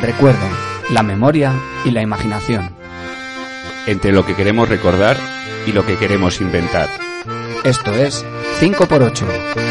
[0.00, 0.46] el recuerdo,
[0.90, 1.52] la memoria
[1.84, 2.70] y la imaginación.
[3.86, 5.16] Entre lo que queremos recordar
[5.66, 6.88] y lo que queremos inventar.
[7.64, 8.24] Esto es
[8.60, 9.69] 5x8.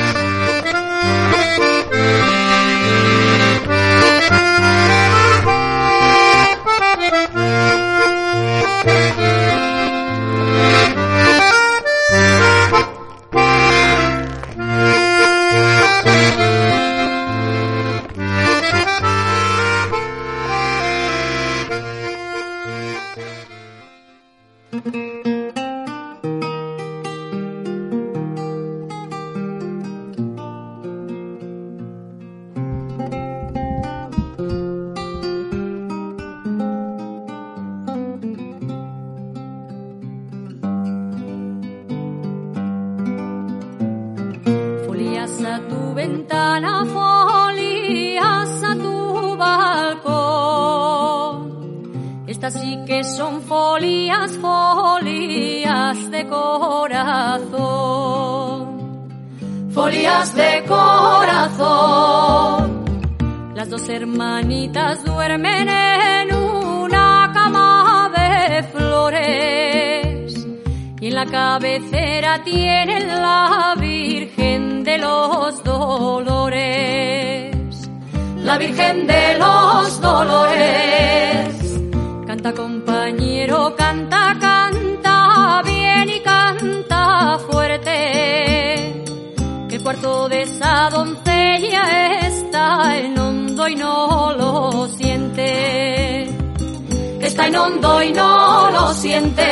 [97.42, 99.50] En hondo y no lo siente.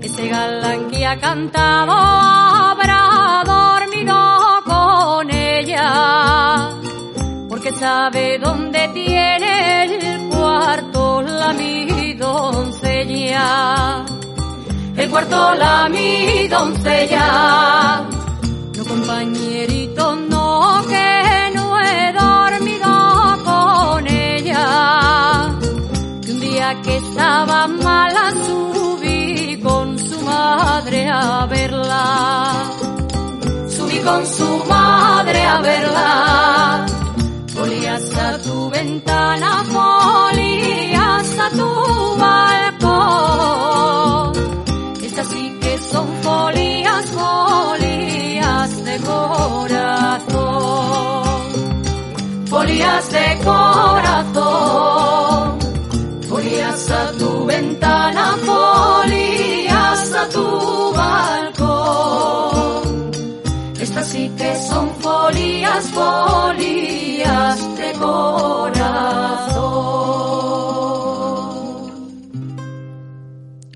[0.00, 4.14] Ese galán que ha cantado habrá dormido
[4.64, 6.70] con ella,
[7.48, 14.04] porque sabe dónde tiene el cuarto la mi doncella.
[14.96, 18.04] El cuarto la mi doncella.
[18.76, 20.16] No compañerito,
[26.96, 32.52] estaba mala subí con su madre a verla.
[33.68, 36.86] Subí con su madre a verla.
[37.54, 41.70] Folías a tu ventana, folías a tu
[42.24, 44.32] balcón.
[45.02, 50.24] Estas sí que son folías, folías de corazón.
[52.46, 55.63] Folías de corazón.
[56.54, 62.82] Folías a tu ventana, folías a tu balcón.
[63.80, 68.84] Estas sí que son folías, folías de corazón.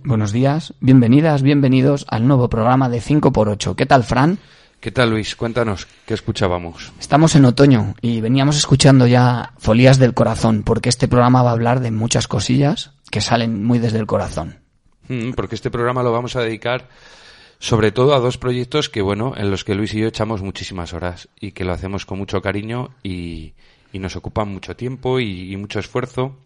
[0.04, 3.74] Buenos días, bienvenidas, bienvenidos al nuevo programa de 5x8.
[3.74, 4.38] ¿Qué tal, Fran?
[4.80, 5.34] ¿Qué tal, Luis?
[5.34, 6.92] Cuéntanos, ¿qué escuchábamos?
[7.00, 11.54] Estamos en otoño y veníamos escuchando ya Folías del Corazón, porque este programa va a
[11.54, 14.60] hablar de muchas cosillas que salen muy desde el corazón.
[15.08, 16.88] Mm, porque este programa lo vamos a dedicar
[17.58, 20.92] sobre todo a dos proyectos que, bueno, en los que Luis y yo echamos muchísimas
[20.92, 23.54] horas y que lo hacemos con mucho cariño y,
[23.92, 26.38] y nos ocupan mucho tiempo y, y mucho esfuerzo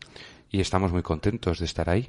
[0.50, 2.09] y estamos muy contentos de estar ahí.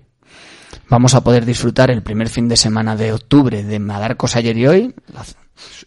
[0.87, 4.67] Vamos a poder disfrutar el primer fin de semana de octubre de Madarcos ayer y
[4.67, 4.95] hoy.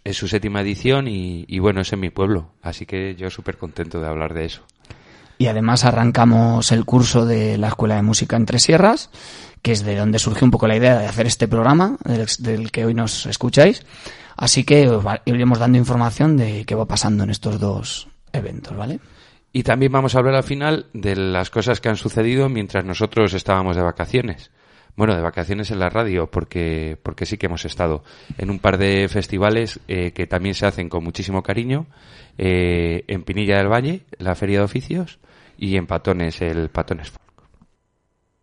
[0.05, 3.59] Es su séptima edición y, y bueno, es en mi pueblo, así que yo súper
[3.59, 4.63] contento de hablar de eso.
[5.39, 9.11] Y además arrancamos el curso de la Escuela de Música Entre Sierras,
[9.61, 12.71] que es de donde surgió un poco la idea de hacer este programa, del, del
[12.71, 13.85] que hoy nos escucháis.
[14.37, 18.77] Así que os va- iremos dando información de qué va pasando en estos dos eventos,
[18.77, 19.01] ¿vale?
[19.53, 23.33] Y también vamos a hablar al final de las cosas que han sucedido mientras nosotros
[23.35, 24.51] estábamos de vacaciones.
[24.97, 28.03] Bueno, de vacaciones en la radio, porque, porque sí que hemos estado
[28.39, 31.87] en un par de festivales eh, que también se hacen con muchísimo cariño.
[32.39, 35.19] eh, en Pinilla del Valle, la Feria de Oficios,
[35.59, 37.13] y en Patones, el Patones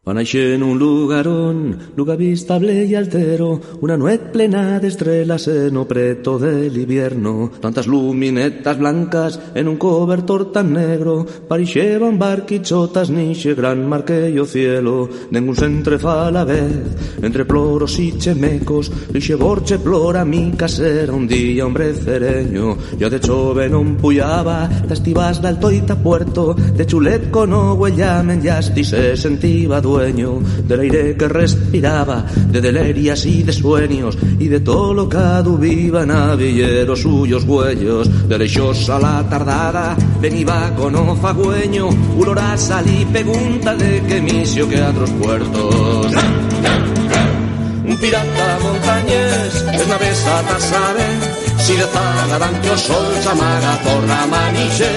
[0.04, 0.14] Folk.
[0.14, 5.78] Va naixer en un lugarón, lugar vistable y altero, una nuez plena de estrellas en
[5.78, 13.56] o preto del invierno, tantas luminetas blancas en un cobertor tan negro, parixeban barquichotas nixe
[13.56, 16.84] gran marquello cielo, ningún se entrefa a la vez,
[17.22, 23.22] entre ploros y chemecos, lixe borche plora mi casera un día hombre cereño, yo de
[23.22, 29.16] chove non puyaba, tas tibas d'alto y puerto, de chulet con o huellamen yasti se
[29.16, 35.08] sentiva dueño, del aire que respiraba, de delerias y de sueños, y de todo lo
[35.08, 35.20] que
[35.60, 38.10] viva navilleros suyos huellos.
[38.28, 45.12] Derechosa la tardada, veniva con ofagüeño, urora salí pregunta de que misio que a otros
[45.12, 46.08] puertos.
[47.86, 51.06] Un pirata montañés, es una besata sabe,
[51.60, 54.92] si de zaga dan que o sol chamaga por la maniche,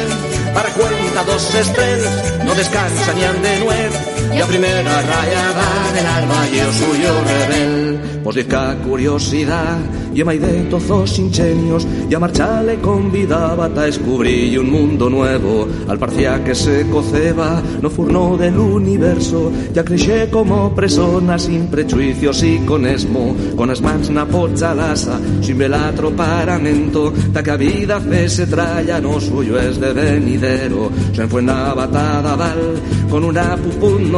[0.55, 3.93] para cuenta dos estrellas, no descansan ni han de nuez,
[4.35, 8.01] y a primera rayada del alba y el suyo rebel.
[8.27, 9.79] Vos dica curiosidad,
[10.13, 15.69] y a de tozos ingenios, y a marchale convidaba a descubrir un mundo nuevo.
[15.87, 22.43] Al parcia que se coceba, no furno del universo, ya creché como persona sin prejuicios
[22.43, 24.27] y con esmo, con as mans na
[25.41, 30.91] sin velatro paramento, ta que a vida fe se traya, no suyo es de venidero,
[31.13, 32.75] se fue na batada val,
[33.09, 34.11] con una pupun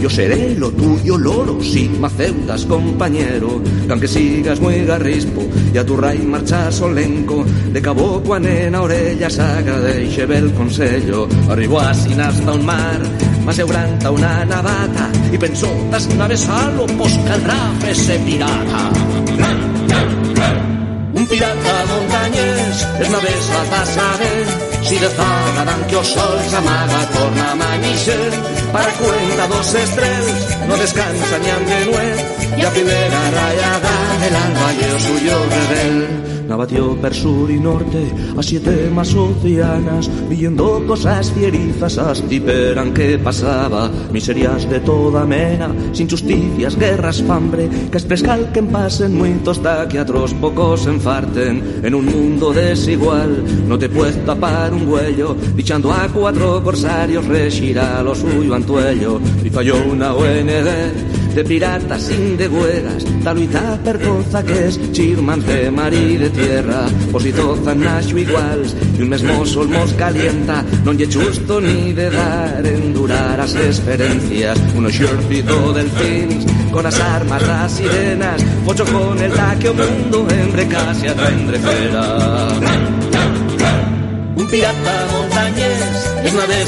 [0.00, 5.42] yo seré lo tuyo loro, si maceutas compañero, que aunque sigas muy garrispo,
[5.72, 11.80] y a tu rey marcha solenco, de cabo a nena orellas agradeixe el consello, arribó
[11.80, 13.00] así hasta un mar,
[13.44, 16.46] más euranta una navata, y pensó, das naves
[16.76, 18.90] lo pues caldrá ese pirata.
[21.14, 26.38] Un pirata montañés es una vez a saber si de zaga dan que o sol
[26.50, 28.30] s'amaga torna a amanixer
[28.72, 32.18] para cuenta dos estrells no descansa ni han de nuez
[32.58, 38.06] y a primera rayada del alba y el suyo rebel Navatió per sur y norte
[38.36, 46.08] a siete más oceanas, viendo cosas fierizas astiperan que pasaba, miserias de toda mena, sin
[46.08, 52.06] justicias, guerras, fambre, que exprescal que pasen muitos ta que otros pocos enfarten, en un
[52.06, 58.54] mundo desigual, no te puedes tapar un huello, dichando a cuatro corsarios, rechirá lo suyo
[58.54, 64.80] antuello, y falló una ONG de piratas sin de güeras, taluita per cosa que es
[64.92, 70.64] chirman de mar y de tierra, positozan nacho iguals, y un mesmo sol mos calienta,
[70.82, 76.40] non lle justo ni de dar endurar as experiencias, uno xorpito del fins,
[76.72, 82.06] con as armas las sirenas, pocho con el taque mundo en casi a fera.
[84.40, 86.64] Un pirata montañés es una de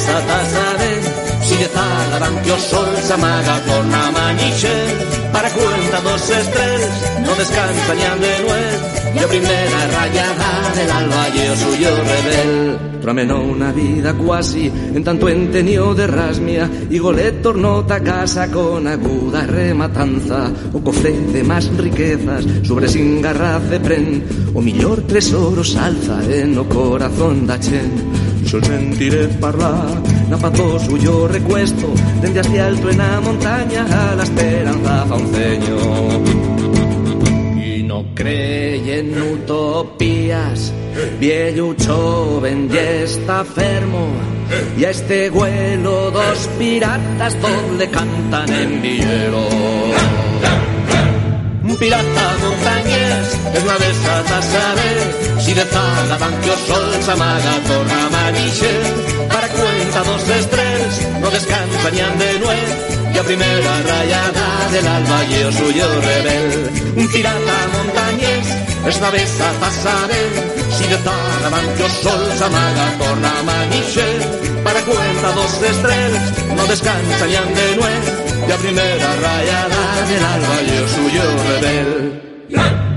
[2.45, 4.77] que o sol s'amaga torna a manixe
[5.33, 8.81] para cuenta dos estrellas no descansa ni de nuez
[9.15, 12.79] y a primera rayada del alba y o suyo rebel.
[13.01, 18.87] Tramenó una vida cuasi en tanto entenio de rasmia y Golet tornó a casa con
[18.87, 25.77] aguda rematanza o cofre de más riquezas sobre sin garra de pren o millor tesoros
[25.77, 28.29] alza en o corazón da chen.
[28.45, 31.87] Yo sentiré parlar na pato suyo recuesto
[32.21, 35.79] Dende alto en la montaña a la esperanza fa un ceño
[37.65, 40.73] Y no cree en utopías
[41.21, 44.09] Viejo joven y está fermo.
[44.77, 49.49] Y a este vuelo dos piratas donde cantan en villero.
[51.79, 54.99] Pirata montañés es una de esas saber
[55.39, 58.73] si de zaga van que o sol s'amaga torna manixe
[59.29, 60.27] para cuenta dos
[61.21, 62.71] no descansa ni de nuez,
[63.15, 66.71] y a primera rayada del alba y el suyo rebel.
[66.97, 68.47] Un pirata montañés,
[68.87, 70.11] es una vez a pasar
[70.77, 70.99] si de
[71.77, 74.07] que o sol s'amaga por la maniche,
[74.65, 78.05] para cuenta dos estrellas, no descansa ni de nuez,
[78.49, 82.88] y a primera rayada del alba y el suyo rebel.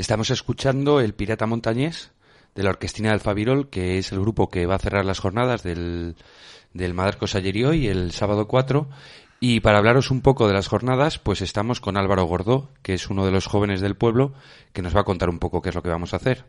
[0.00, 2.10] Estamos escuchando El Pirata Montañés
[2.54, 5.62] de la Orquestina del Fabirol, que es el grupo que va a cerrar las jornadas
[5.62, 6.16] del,
[6.72, 7.26] del Madarco
[7.66, 8.88] hoy, el sábado 4.
[9.40, 13.10] Y para hablaros un poco de las jornadas, pues estamos con Álvaro Gordó, que es
[13.10, 14.32] uno de los jóvenes del pueblo,
[14.72, 16.46] que nos va a contar un poco qué es lo que vamos a hacer.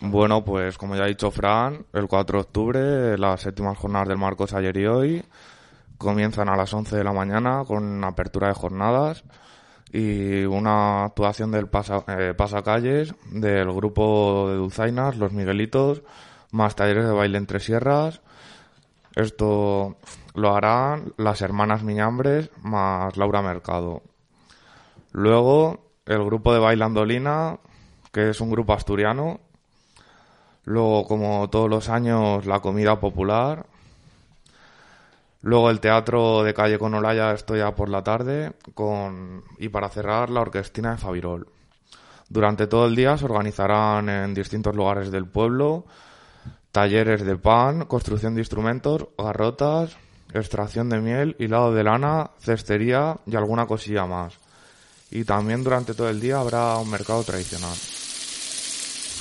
[0.00, 4.16] Bueno, pues como ya ha dicho Fran, el 4 de octubre, las séptimas jornadas del
[4.16, 5.24] Marcos ayer y hoy
[5.98, 9.22] comienzan a las 11 de la mañana con apertura de jornadas
[9.92, 16.02] y una actuación del pasa, eh, pasacalles del grupo de Dulzainas, Los Miguelitos,
[16.52, 18.20] más talleres de baile entre sierras.
[19.16, 19.96] Esto
[20.34, 24.02] lo harán las hermanas Miñambres más Laura Mercado.
[25.12, 27.58] Luego el grupo de Bailandolina,
[28.12, 29.40] que es un grupo asturiano.
[30.64, 33.66] Luego, como todos los años, la comida popular,
[35.42, 39.88] Luego el teatro de calle con Olaya estoy ya por la tarde con y para
[39.88, 41.48] cerrar la orquestina de Fabirol.
[42.28, 45.86] Durante todo el día se organizarán en distintos lugares del pueblo
[46.72, 49.96] talleres de pan, construcción de instrumentos, garrotas,
[50.32, 54.34] extracción de miel, hilado de lana, cestería y alguna cosilla más.
[55.10, 57.76] Y también durante todo el día habrá un mercado tradicional.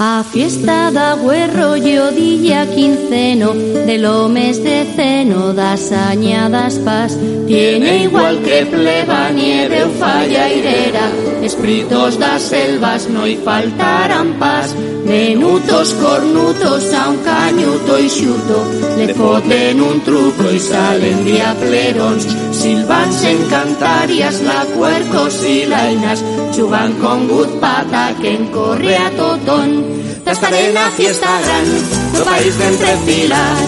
[0.01, 7.17] A fiesta da güerro yo día quinceno, de lo mes de ceno das añadas paz.
[7.45, 11.11] Tiene igual que pleba nieve o falla irera,
[11.43, 14.73] espritos das selvas no y faltarán paz.
[15.03, 18.57] Menutos cornutos a un cañuto y xuto,
[18.97, 22.25] le foten un truco y salen diaplerons.
[22.51, 26.23] Silbans en cantarias, la cuercos y lainas,
[26.55, 29.88] chugan con guzpata que encorre a totón.
[30.29, 33.59] Estaré en la fiesta gran, no país de entre filas,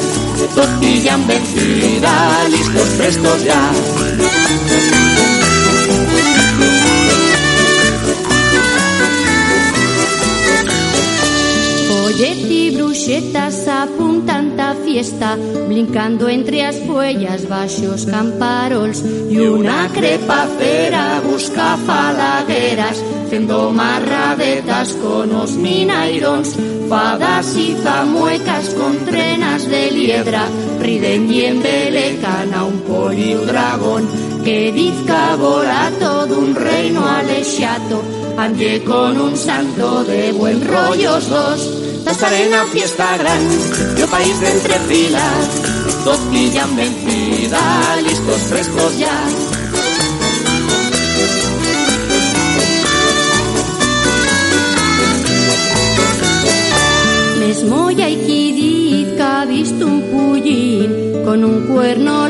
[0.54, 3.72] todos pillan vencida, listos, prestos ya.
[12.24, 15.36] Y bruxetas apuntan ta fiesta,
[15.68, 25.34] brincando entre as fuellas baixos camparols y una crepa fera busca falagueras, fendo marradetas con
[25.34, 26.56] os minairons,
[26.88, 30.46] fadas y zamuecas con trenas de liebra,
[30.80, 34.08] riden y embelecan a un poli dragón,
[34.46, 38.04] que dizca vola todo un reino alexato,
[38.38, 41.91] ande con un santo de buen rollos dos.
[42.06, 43.42] Estaré en la fiesta gran,
[43.98, 49.26] yo país de entre filas, dos pillan vencida, listos, frescos ya.
[57.40, 62.28] Mesmo ya hay qui dit que ha visto un pullín con un cuerno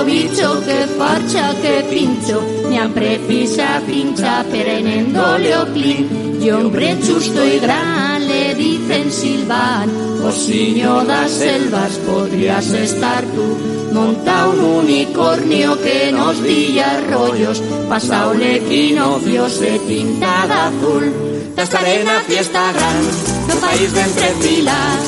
[0.00, 2.42] monta o bicho que farcha que pincho.
[2.68, 9.90] Ni han precisa pincha perenendole o clin y hombre chusto y gran le dicen silvan
[10.22, 13.92] o das selvas podrías estar tú.
[13.92, 17.60] Monta un unicornio que nos dilla rollos.
[17.88, 21.14] Pasa un equinoccio se pinta de azul.
[21.56, 23.02] Estaré en la fiesta gran
[23.48, 25.00] no país de entre filas.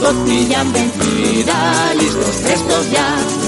[0.00, 3.41] Todos pillan vencida listos prestos ya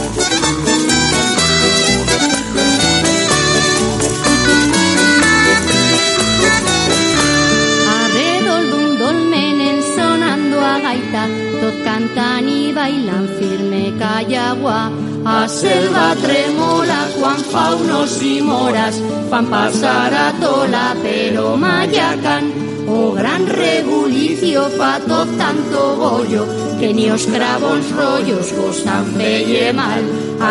[11.85, 14.79] cantan i bailan firme callagua
[15.25, 19.01] A selva tremola quan fa unos i moras.
[19.31, 22.53] Fan passar a tola però mallacan
[22.87, 26.45] O gran rebulicio fa tot tanto bollo
[26.79, 30.03] Que ni os cravons rollos gozan felle mal.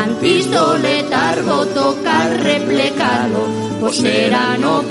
[0.01, 2.17] Antis do letargo toca
[2.47, 4.81] replecalo Por será no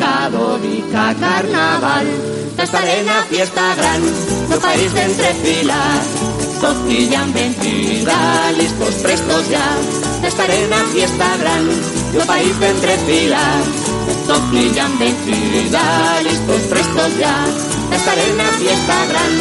[0.59, 2.07] dica carnaval.
[2.59, 4.03] Estaré en la fiesta gran,
[4.51, 6.05] no país de entre filas.
[6.61, 9.79] Todos pillan vencida, listos, prestos ya.
[10.29, 11.67] Estaré en la fiesta gran,
[12.13, 13.65] no país de entre filas.
[14.27, 17.47] Todos pillan vencida, listos, prestos ya.
[17.97, 19.33] Estaré en la fiesta gran,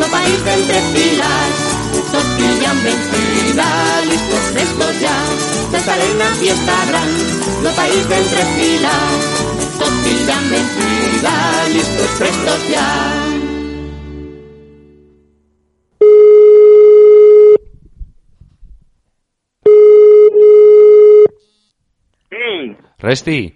[0.00, 1.76] no país de entre filas.
[2.10, 3.66] Todos pillan vencida,
[4.10, 7.08] listos, prestos ya Estaré en la fiesta gran,
[7.74, 9.18] país de entre filas
[9.78, 11.34] Todos pillan vencida,
[11.72, 13.22] listos, prestos ya
[22.30, 23.54] Sí, Resti,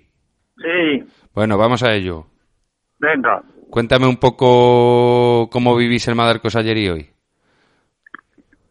[0.57, 2.26] sí, bueno, vamos a ello.
[2.99, 3.43] venga.
[3.71, 7.11] Cuéntame un poco cómo vivís el Madarcos ayer y hoy.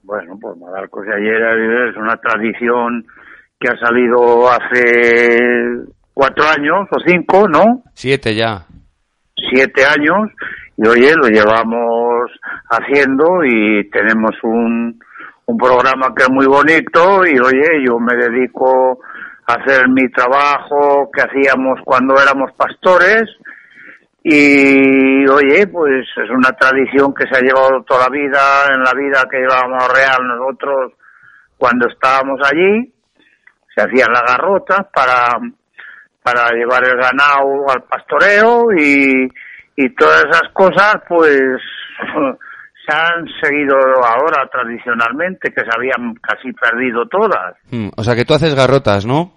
[0.04, 1.42] Bueno, pues Madarcos ayer
[1.90, 3.06] es una tradición
[3.60, 5.38] que ha salido hace
[6.14, 7.84] cuatro años o cinco, ¿no?
[7.94, 8.66] Siete ya.
[9.36, 10.32] Siete años
[10.78, 12.32] y oye, lo llevamos
[12.70, 14.98] haciendo y tenemos un,
[15.46, 19.00] un programa que es muy bonito y oye, yo me dedico
[19.46, 23.24] a hacer mi trabajo que hacíamos cuando éramos pastores
[24.24, 28.94] y oye, pues es una tradición que se ha llevado toda la vida, en la
[28.94, 30.94] vida que llevábamos real nosotros
[31.58, 32.94] cuando estábamos allí,
[33.80, 35.40] se hacían las garrotas para,
[36.22, 39.30] para llevar el ganado al pastoreo y,
[39.76, 41.40] y todas esas cosas pues
[42.86, 47.56] se han seguido ahora tradicionalmente, que se habían casi perdido todas.
[47.72, 49.32] Hmm, O sea que tú haces garrotas, ¿no?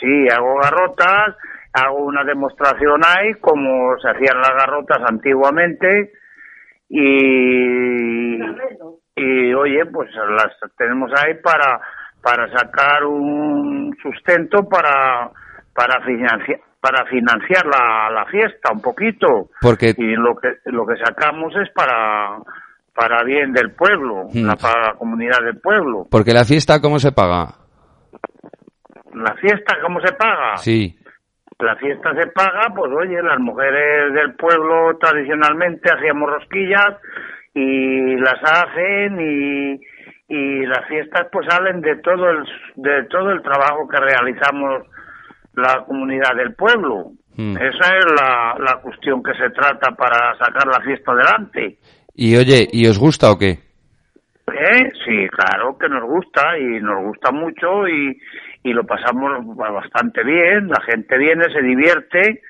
[0.00, 1.36] Sí, hago garrotas,
[1.72, 6.12] hago una demostración ahí como se hacían las garrotas antiguamente
[6.88, 8.36] y,
[9.16, 11.80] y oye, pues las tenemos ahí para,
[12.22, 15.30] para sacar un sustento para,
[15.74, 19.50] para financiar, para financiar la, la fiesta un poquito.
[19.60, 22.38] Porque Y lo que, lo que sacamos es para,
[22.94, 24.46] para bien del pueblo, Mm.
[24.46, 26.06] la- para la comunidad del pueblo.
[26.10, 27.48] porque la fiesta cómo se paga?
[29.14, 30.56] La fiesta, ¿cómo se paga?
[30.56, 30.96] Sí.
[31.58, 36.96] La fiesta se paga, pues oye, las mujeres del pueblo tradicionalmente hacíamos rosquillas
[37.54, 39.80] y las hacen y,
[40.32, 42.42] y las fiestas pues salen de todo el
[42.76, 44.86] de todo el trabajo que realizamos
[45.54, 47.12] la comunidad del pueblo.
[47.36, 47.56] Mm.
[47.56, 51.76] Esa es la, la cuestión que se trata para sacar la fiesta adelante.
[52.14, 53.50] Y oye, ¿y os gusta o qué?
[53.50, 54.90] ¿Eh?
[55.04, 58.18] Sí, claro que nos gusta y nos gusta mucho y,
[58.62, 62.40] y lo pasamos bastante bien, la gente viene, se divierte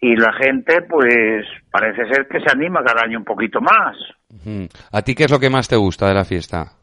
[0.00, 3.96] y la gente pues parece ser que se anima cada año un poquito más.
[4.46, 4.64] Mm.
[4.92, 6.77] ¿A ti qué es lo que más te gusta de la fiesta?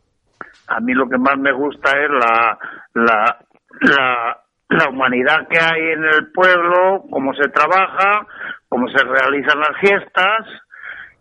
[0.67, 2.57] A mí lo que más me gusta es la,
[2.95, 3.38] la,
[3.81, 4.38] la,
[4.69, 8.25] la humanidad que hay en el pueblo, cómo se trabaja,
[8.69, 10.45] cómo se realizan las fiestas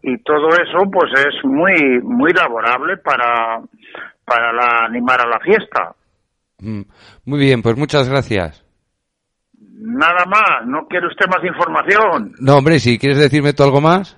[0.03, 3.61] y todo eso pues es muy muy laborable para
[4.25, 5.95] para la- animar a la fiesta.
[6.61, 6.83] Mm.
[7.27, 8.65] Muy bien, pues muchas gracias.
[9.77, 12.33] Nada más, ¿no quiere usted más información?
[12.41, 14.17] No, hombre, si quieres decirme tú algo más.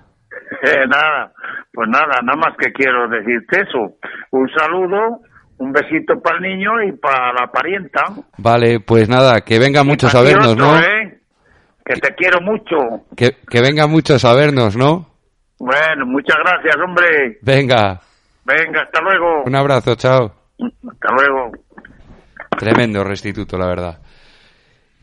[0.63, 1.33] Eh, nada,
[1.73, 3.97] pues nada, nada más que quiero decirte eso.
[4.33, 5.21] Un saludo,
[5.59, 8.03] un besito para el niño y para la parienta.
[8.39, 10.79] Vale, pues nada, que vengan muchos a vernos, ¿no?
[10.79, 11.21] ¿eh?
[11.85, 13.05] Que te quiero mucho.
[13.17, 15.07] Que, que vengan muchos a vernos, ¿no?
[15.59, 17.39] Bueno, muchas gracias, hombre.
[17.43, 18.01] Venga,
[18.45, 19.43] Venga, hasta luego.
[19.45, 20.33] un abrazo, chao.
[20.59, 21.53] Hasta luego.
[22.59, 23.99] Tremendo restituto, la verdad.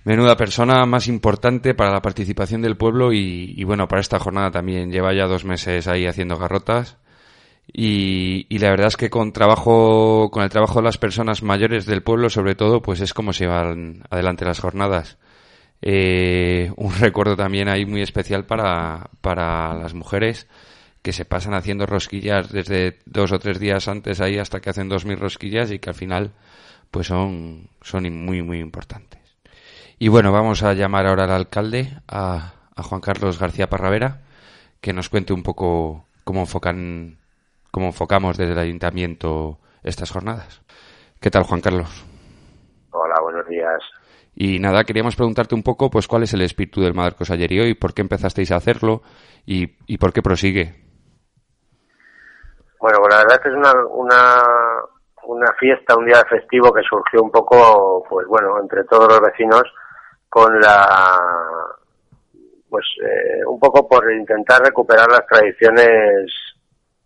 [0.05, 4.51] Menuda persona más importante para la participación del pueblo y, y bueno, para esta jornada
[4.51, 4.91] también.
[4.91, 6.97] Lleva ya dos meses ahí haciendo garrotas.
[7.71, 11.85] Y, y la verdad es que con trabajo, con el trabajo de las personas mayores
[11.85, 15.17] del pueblo, sobre todo, pues es como se llevan adelante las jornadas.
[15.81, 20.47] Eh, un recuerdo también ahí muy especial para, para las mujeres
[21.01, 24.87] que se pasan haciendo rosquillas desde dos o tres días antes ahí hasta que hacen
[24.87, 26.31] dos mil rosquillas y que al final
[26.89, 29.22] pues son, son muy muy importantes.
[29.99, 34.21] Y bueno, vamos a llamar ahora al alcalde, a, a Juan Carlos García Parravera,
[34.81, 37.19] que nos cuente un poco cómo enfocan,
[37.71, 40.61] cómo enfocamos desde el ayuntamiento estas jornadas.
[41.21, 42.05] ¿Qué tal, Juan Carlos?
[42.91, 43.81] Hola, buenos días.
[44.35, 47.59] Y nada, queríamos preguntarte un poco, pues, cuál es el espíritu del Marcos ayer y
[47.59, 49.03] hoy, por qué empezasteis a hacerlo
[49.45, 50.83] y, y por qué prosigue.
[52.79, 54.41] Bueno, pues la verdad que es una, una,
[55.27, 59.63] una fiesta, un día festivo que surgió un poco, pues bueno, entre todos los vecinos
[60.33, 61.15] con la,
[62.67, 66.33] pues eh, un poco por intentar recuperar las tradiciones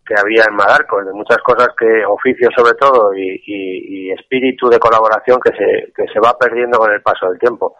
[0.02, 4.78] que había en Madarcos, de muchas cosas que, oficio sobre todo, y, y- espíritu de
[4.78, 7.76] colaboración que se, que se va perdiendo con el paso del tiempo.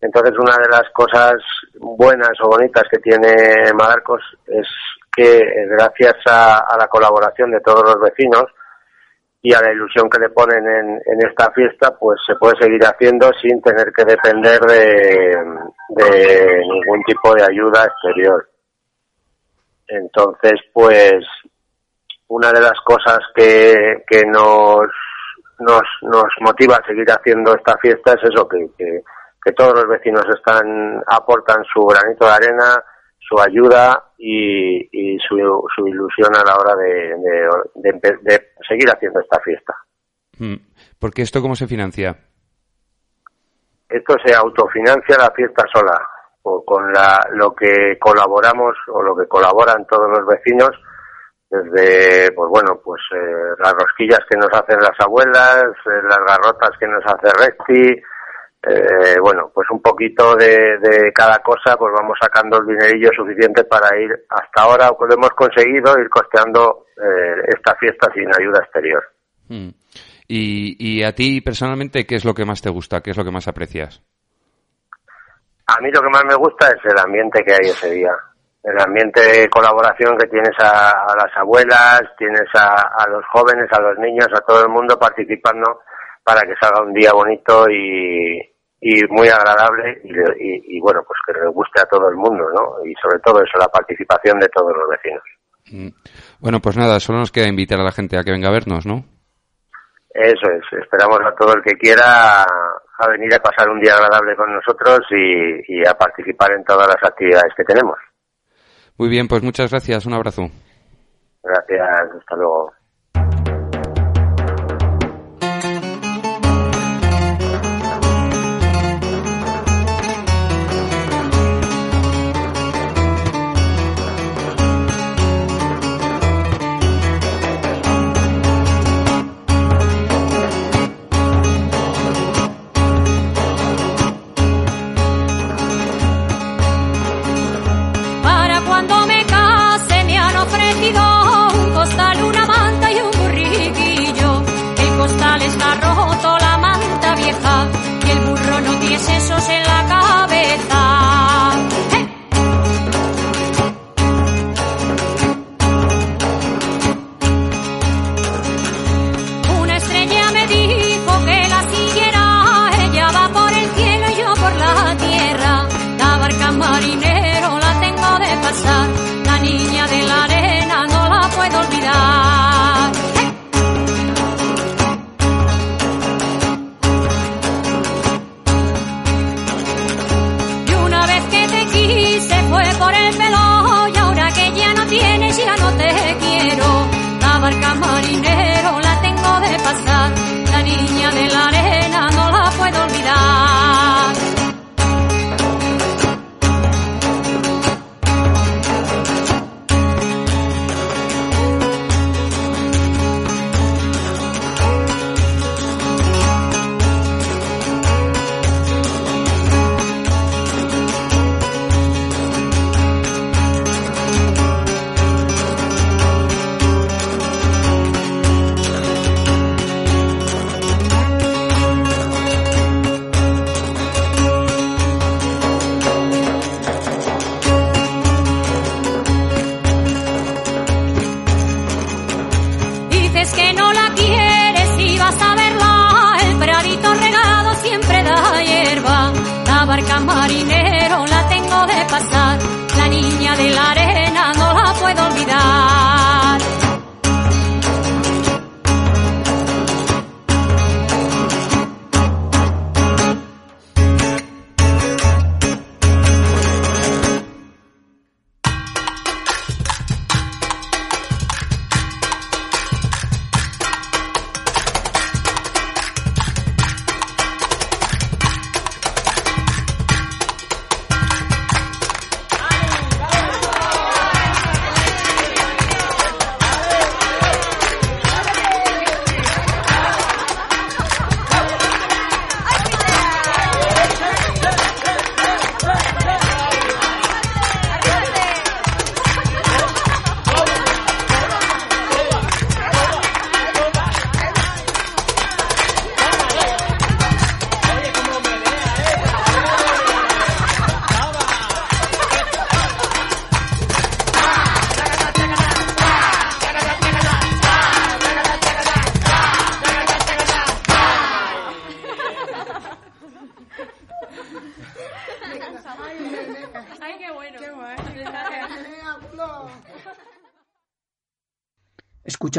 [0.00, 1.34] Entonces, una de las cosas
[1.78, 3.30] buenas o bonitas que tiene
[3.74, 4.66] Madarcos es
[5.14, 8.44] que eh, gracias a, a la colaboración de todos los vecinos
[9.44, 12.80] y a la ilusión que le ponen en, en esta fiesta, pues se puede seguir
[12.84, 15.36] haciendo sin tener que depender de,
[15.88, 18.48] de ningún tipo de ayuda exterior.
[19.88, 21.24] Entonces, pues,
[22.28, 24.86] una de las cosas que, que nos,
[25.58, 30.24] nos, nos motiva a seguir haciendo esta fiesta es eso, que, que, todos los vecinos
[30.36, 32.84] están, aportan su granito de arena,
[33.18, 35.36] su ayuda y, y su,
[35.74, 37.16] su ilusión a la hora de,
[37.74, 39.74] de seguir haciendo esta fiesta.
[40.38, 40.56] Mm.
[40.98, 42.16] Porque esto cómo se financia.
[43.88, 46.00] Esto se autofinancia la fiesta sola,
[46.42, 50.70] o con la, lo que colaboramos o lo que colaboran todos los vecinos,
[51.50, 56.70] desde, pues bueno, pues eh, las rosquillas que nos hacen las abuelas, eh, las garrotas
[56.80, 58.02] que nos hace Rexti,
[58.64, 63.64] eh, bueno, pues un poquito de, de cada cosa, pues vamos sacando el dinerillo suficiente
[63.64, 69.02] para ir, hasta ahora lo hemos conseguido, ir costeando eh, esta fiesta sin ayuda exterior.
[69.48, 69.70] Mm.
[70.28, 73.00] Y, y a ti personalmente, ¿qué es lo que más te gusta?
[73.00, 74.00] ¿Qué es lo que más aprecias?
[75.66, 78.12] A mí lo que más me gusta es el ambiente que hay ese día.
[78.62, 83.66] El ambiente de colaboración que tienes a, a las abuelas, tienes a, a los jóvenes,
[83.72, 85.80] a los niños, a todo el mundo participando
[86.22, 88.51] para que salga un día bonito y,
[88.84, 92.44] y muy agradable y, y- y, bueno, pues que le guste a todo el mundo,
[92.52, 92.84] ¿no?
[92.84, 95.22] Y sobre todo eso, la participación de todos los vecinos.
[95.70, 95.88] Mm.
[96.40, 98.84] Bueno, pues nada, solo nos queda invitar a la gente a que venga a vernos,
[98.84, 99.04] ¿no?
[100.10, 104.34] Eso es, esperamos a todo el que quiera a venir a pasar un día agradable
[104.36, 107.96] con nosotros y, y a participar en todas las actividades que tenemos.
[108.98, 110.50] Muy bien, pues muchas gracias, un abrazo.
[111.42, 112.72] Gracias, hasta luego.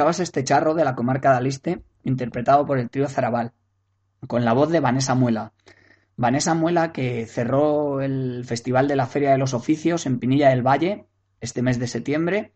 [0.09, 3.53] Este charro de la comarca de Aliste, interpretado por el trío Zarabal,
[4.27, 5.53] con la voz de Vanessa Muela.
[6.17, 10.61] Vanessa Muela que cerró el Festival de la Feria de los Oficios en Pinilla del
[10.61, 11.07] Valle
[11.39, 12.53] este mes de septiembre,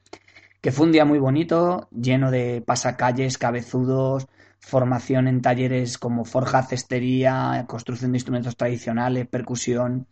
[0.62, 4.28] que fue un día muy bonito, lleno de pasacalles, cabezudos,
[4.60, 10.08] formación en talleres como forja, cestería, construcción de instrumentos tradicionales, percusión,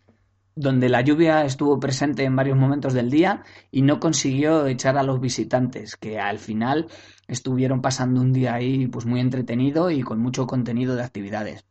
[0.56, 5.04] donde la lluvia estuvo presente en varios momentos del día y no consiguió echar a
[5.04, 6.88] los visitantes, que al final
[7.28, 11.66] estuvieron pasando un día ahí pues muy entretenido y con mucho contenido de actividades.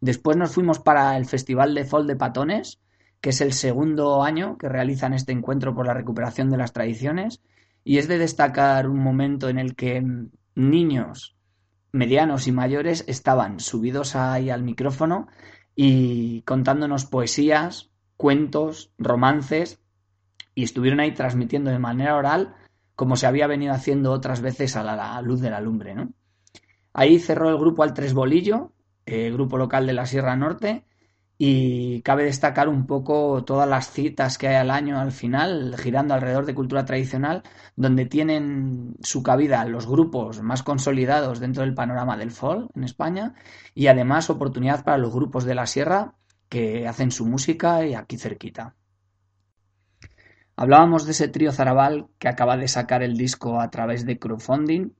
[0.00, 2.80] Después nos fuimos para el Festival de Folk de Patones,
[3.20, 7.40] que es el segundo año que realizan este encuentro por la recuperación de las tradiciones,
[7.84, 10.04] y es de destacar un momento en el que
[10.54, 11.36] niños,
[11.92, 15.28] medianos y mayores estaban subidos ahí al micrófono
[15.76, 19.78] y contándonos poesías, cuentos, romances,
[20.54, 22.56] y estuvieron ahí transmitiendo de manera oral
[23.02, 25.92] como se había venido haciendo otras veces a la, luz de la lumbre.
[25.92, 26.12] ¿no?
[26.92, 28.74] Ahí cerró el grupo al Tres Bolillo,
[29.06, 30.84] eh, grupo local de la Sierra Norte,
[31.36, 36.14] y cabe destacar un poco todas las citas que hay al año al final, girando
[36.14, 37.42] alrededor de cultura tradicional,
[37.74, 43.34] donde tienen su cabida los grupos más consolidados dentro del panorama del folk en España,
[43.74, 46.14] y además oportunidad para los grupos de la Sierra
[46.48, 48.76] que hacen su música y aquí cerquita.
[50.62, 54.92] Hablábamos de ese trío Zarabal que acaba de sacar el disco a través de crowdfunding.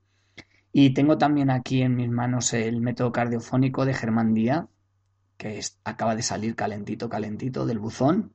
[0.73, 4.67] Y tengo también aquí en mis manos el método cardiofónico de Germán Díaz
[5.37, 8.33] que acaba de salir calentito, calentito del buzón.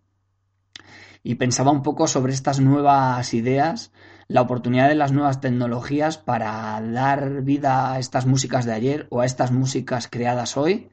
[1.22, 3.92] Y pensaba un poco sobre estas nuevas ideas,
[4.30, 9.20] la oportunidad de las nuevas tecnologías para dar vida a estas músicas de ayer o
[9.20, 10.92] a estas músicas creadas hoy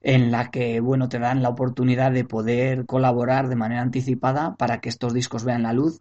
[0.00, 4.80] en la que bueno te dan la oportunidad de poder colaborar de manera anticipada para
[4.80, 6.00] que estos discos vean la luz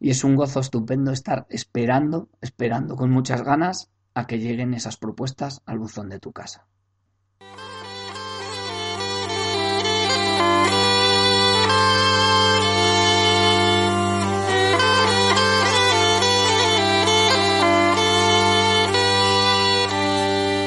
[0.00, 4.96] y es un gozo estupendo estar esperando, esperando con muchas ganas a que lleguen esas
[4.96, 6.66] propuestas al buzón de tu casa.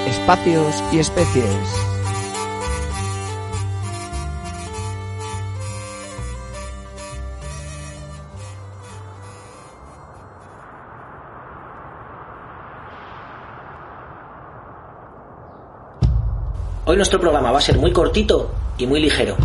[0.07, 2.00] Espacios y especies.
[16.91, 19.37] Hoy nuestro programa va a ser muy cortito y muy ligero,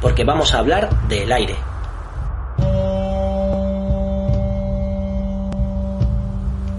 [0.00, 1.54] porque vamos a hablar del aire.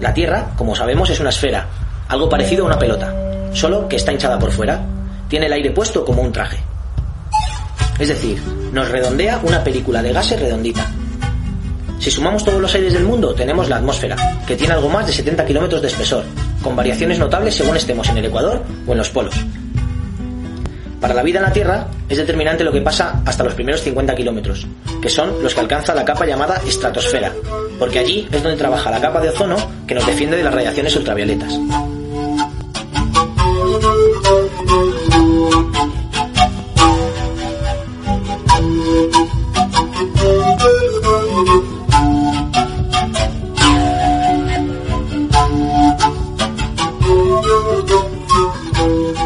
[0.00, 1.68] La Tierra, como sabemos, es una esfera,
[2.08, 3.14] algo parecido a una pelota,
[3.52, 4.84] solo que está hinchada por fuera.
[5.28, 6.58] Tiene el aire puesto como un traje.
[7.96, 10.90] Es decir, nos redondea una película de gases redondita.
[12.00, 15.12] Si sumamos todos los aires del mundo, tenemos la atmósfera, que tiene algo más de
[15.12, 16.24] 70 kilómetros de espesor,
[16.64, 19.36] con variaciones notables según estemos en el Ecuador o en los polos.
[21.04, 24.14] Para la vida en la Tierra es determinante lo que pasa hasta los primeros 50
[24.14, 24.66] kilómetros,
[25.02, 27.30] que son los que alcanza la capa llamada estratosfera,
[27.78, 29.54] porque allí es donde trabaja la capa de ozono
[29.86, 31.52] que nos defiende de las radiaciones ultravioletas.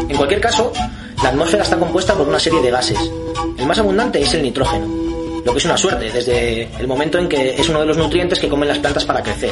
[0.09, 0.73] En cualquier caso,
[1.29, 2.97] la atmósfera está compuesta por una serie de gases.
[3.55, 4.87] El más abundante es el nitrógeno,
[5.45, 8.39] lo que es una suerte desde el momento en que es uno de los nutrientes
[8.39, 9.51] que comen las plantas para crecer.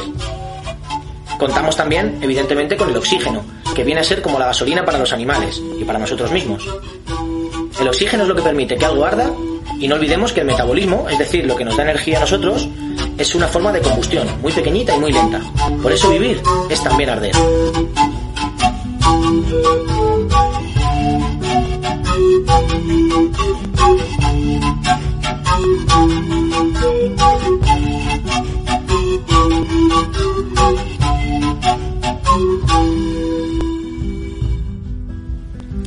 [1.38, 3.44] Contamos también, evidentemente, con el oxígeno,
[3.76, 6.68] que viene a ser como la gasolina para los animales y para nosotros mismos.
[7.80, 9.30] El oxígeno es lo que permite que algo arda
[9.78, 12.68] y no olvidemos que el metabolismo, es decir, lo que nos da energía a nosotros,
[13.16, 15.40] es una forma de combustión muy pequeñita y muy lenta.
[15.80, 17.36] Por eso vivir es también arder.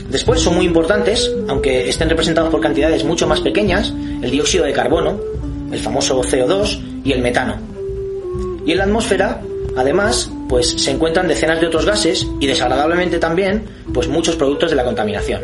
[0.10, 4.74] Después son muy importantes, aunque estén representados por cantidades mucho más pequeñas, el dióxido de
[4.74, 5.20] carbono,
[5.72, 7.58] el famoso CO2 y el metano.
[8.66, 9.42] Y en la atmósfera,
[9.76, 14.76] además, pues se encuentran decenas de otros gases y desagradablemente también, pues muchos productos de
[14.76, 15.42] la contaminación.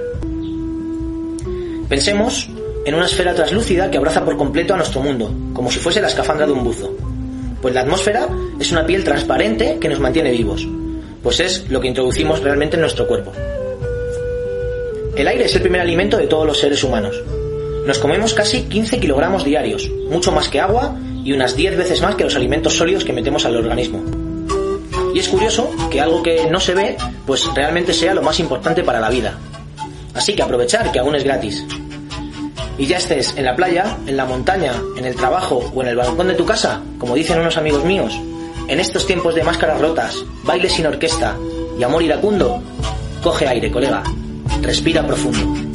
[1.90, 2.50] Pensemos
[2.86, 6.08] en una esfera translúcida que abraza por completo a nuestro mundo, como si fuese la
[6.08, 6.94] escafandra de un buzo.
[7.62, 8.28] Pues la atmósfera
[8.60, 10.68] es una piel transparente que nos mantiene vivos,
[11.24, 13.32] pues es lo que introducimos realmente en nuestro cuerpo.
[15.16, 17.22] El aire es el primer alimento de todos los seres humanos.
[17.86, 22.16] Nos comemos casi 15 kilogramos diarios, mucho más que agua y unas 10 veces más
[22.16, 24.04] que los alimentos sólidos que metemos al organismo.
[25.16, 28.84] Y es curioso que algo que no se ve, pues realmente sea lo más importante
[28.84, 29.38] para la vida.
[30.18, 31.64] Así que aprovechar que aún es gratis.
[32.80, 35.96] Y ya estés en la playa, en la montaña, en el trabajo o en el
[35.96, 38.20] balcón de tu casa, como dicen unos amigos míos,
[38.68, 41.38] en estos tiempos de máscaras rotas, bailes sin orquesta
[41.80, 42.62] y amor iracundo,
[43.22, 44.04] coge aire, colega.
[44.62, 45.67] Respira profundo.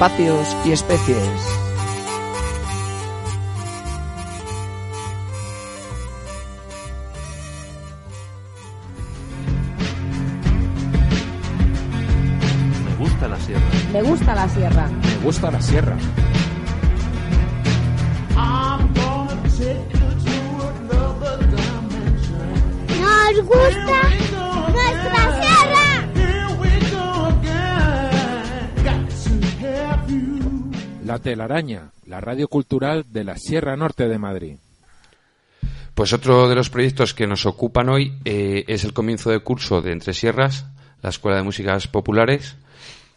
[0.00, 1.18] Espacios y especies.
[12.88, 13.60] Me gusta la sierra.
[13.92, 14.88] Me gusta la sierra.
[14.88, 15.96] Me gusta la sierra.
[23.00, 23.89] Nos gusta
[31.10, 34.58] La telaraña, la radio cultural de la Sierra Norte de Madrid.
[35.92, 39.82] Pues otro de los proyectos que nos ocupan hoy eh, es el comienzo de curso
[39.82, 40.66] de Entre Sierras,
[41.02, 42.54] la Escuela de Músicas Populares.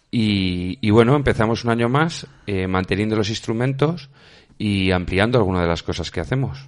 [0.10, 4.10] Y, y bueno, empezamos un año más eh, manteniendo los instrumentos
[4.58, 6.68] y ampliando algunas de las cosas que hacemos.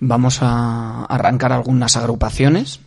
[0.00, 2.78] Vamos a arrancar algunas agrupaciones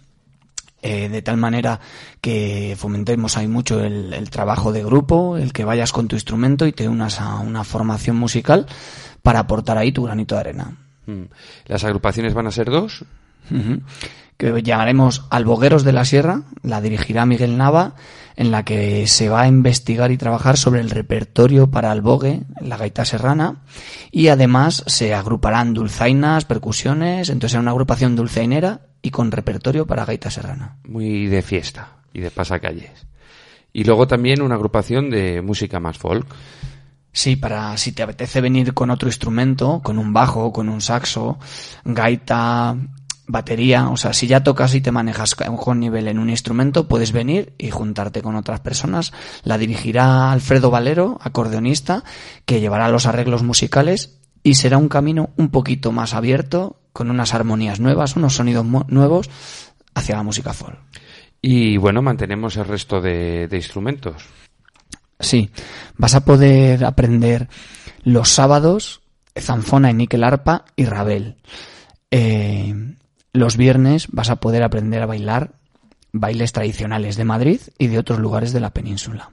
[0.87, 1.79] eh, de tal manera
[2.21, 6.67] que fomentemos ahí mucho el, el, trabajo de grupo, el que vayas con tu instrumento
[6.67, 8.67] y te unas a una formación musical
[9.23, 10.77] para aportar ahí tu granito de arena.
[11.07, 11.23] Mm.
[11.65, 13.03] ¿Las agrupaciones van a ser dos?
[13.49, 13.81] Uh -huh.
[14.37, 17.95] que llamaremos Albogueros de la Sierra, la dirigirá Miguel Nava,
[18.35, 22.77] en la que se va a investigar y trabajar sobre el repertorio para albogue, la
[22.77, 23.63] gaita serrana,
[24.11, 30.03] y además se agruparán dulzainas, percusiones, entonces será una agrupación dulzainera y con repertorio para
[30.03, 30.77] gaita serrana.
[30.83, 33.05] Muy de fiesta y de pasacalles.
[33.71, 36.25] Y luego también una agrupación de música más folk.
[37.11, 41.37] Sí, para si te apetece venir con otro instrumento, con un bajo, con un saxo,
[41.83, 42.75] gaita,
[43.27, 47.11] batería, o sea, si ya tocas y te manejas con nivel en un instrumento, puedes
[47.11, 49.13] venir y juntarte con otras personas.
[49.43, 52.03] La dirigirá Alfredo Valero, acordeonista,
[52.45, 54.14] que llevará los arreglos musicales
[54.45, 59.27] y será un camino un poquito más abierto, con unas armonías nuevas, unos sonidos nuevos
[59.95, 60.77] hacia la música folk.
[61.41, 64.27] Y bueno, mantenemos el resto de, de instrumentos.
[65.19, 65.49] Sí,
[65.97, 67.49] vas a poder aprender
[68.03, 69.01] los sábados
[69.35, 71.37] zanfona y níquel arpa y rabel.
[72.11, 72.95] Eh,
[73.33, 75.53] los viernes vas a poder aprender a bailar
[76.11, 79.31] bailes tradicionales de Madrid y de otros lugares de la península.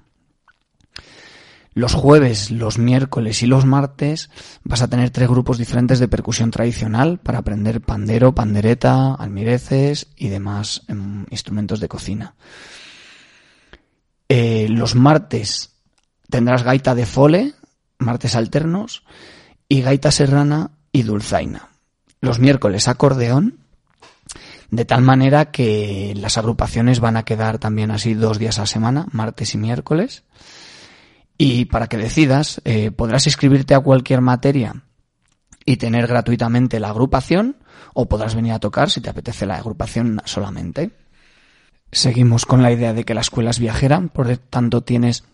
[1.75, 4.31] Los jueves, los miércoles y los martes
[4.63, 10.29] vas a tener tres grupos diferentes de percusión tradicional para aprender pandero, pandereta, almireces y
[10.29, 12.35] demás em, instrumentos de cocina.
[14.29, 15.71] Eh, los martes
[16.29, 17.55] tendrás gaita de fole,
[17.99, 19.05] martes alternos,
[19.69, 21.71] y gaita serrana y dulzaina.
[22.21, 23.61] Los miércoles acordeón
[24.71, 29.07] de tal manera que las agrupaciones van a quedar también así dos días a semana,
[29.13, 30.25] martes y miércoles.
[31.43, 34.85] Y para que decidas, eh, podrás inscribirte a cualquier materia
[35.65, 37.57] y tener gratuitamente la agrupación
[37.95, 40.93] o podrás venir a tocar si te apetece la agrupación solamente.
[41.91, 45.25] Seguimos con la idea de que la escuela es viajera, por lo tanto tienes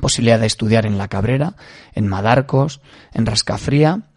[0.00, 1.56] posibilidad de estudiar en La Cabrera,
[1.94, 2.80] en Madarcos,
[3.12, 4.10] en Rascafría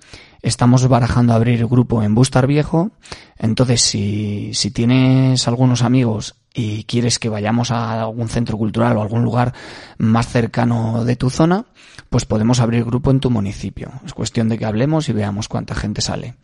[0.43, 2.91] Estamos barajando abrir grupo en Bustar Viejo.
[3.37, 9.01] Entonces, si, si tienes algunos amigos y quieres que vayamos a algún centro cultural o
[9.01, 9.53] algún lugar
[9.97, 11.65] más cercano de tu zona,
[12.09, 13.91] pues podemos abrir grupo en tu municipio.
[14.05, 16.35] Es cuestión de que hablemos y veamos cuánta gente sale.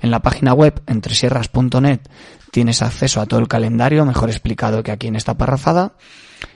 [0.00, 2.00] En la página web entresierras.net
[2.50, 5.94] tienes acceso a todo el calendario, mejor explicado que aquí en esta parrafada,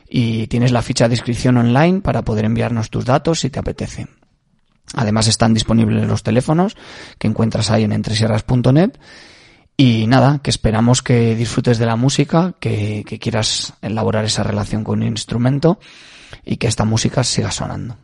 [0.08, 4.08] y tienes la ficha de inscripción online para poder enviarnos tus datos si te apetece.
[4.94, 6.76] Además están disponibles los teléfonos
[7.18, 8.92] que encuentras ahí en entresierras.net.
[9.76, 15.02] Y nada, que esperamos que disfrutes de la música, que, quieras elaborar esa relación con
[15.02, 15.80] un instrumento
[16.44, 17.96] y que esta música siga sonando.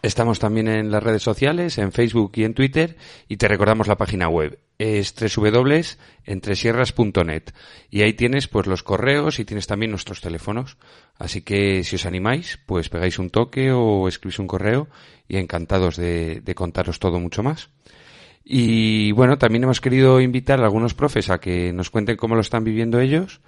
[0.00, 2.96] Estamos también en las redes sociales, en Facebook y en Twitter,
[3.28, 4.60] y te recordamos la página web.
[4.78, 7.42] Es www.entresierras.net.
[7.90, 10.76] Y ahí tienes pues los correos y tienes también nuestros teléfonos.
[11.18, 14.86] Así que si os animáis, pues pegáis un toque o escribís un correo
[15.26, 17.70] y encantados de, contaros todo mucho más.
[18.50, 22.40] Y bueno, también hemos querido invitar a algunos profes a que nos cuenten cómo lo
[22.40, 23.42] están viviendo ellos.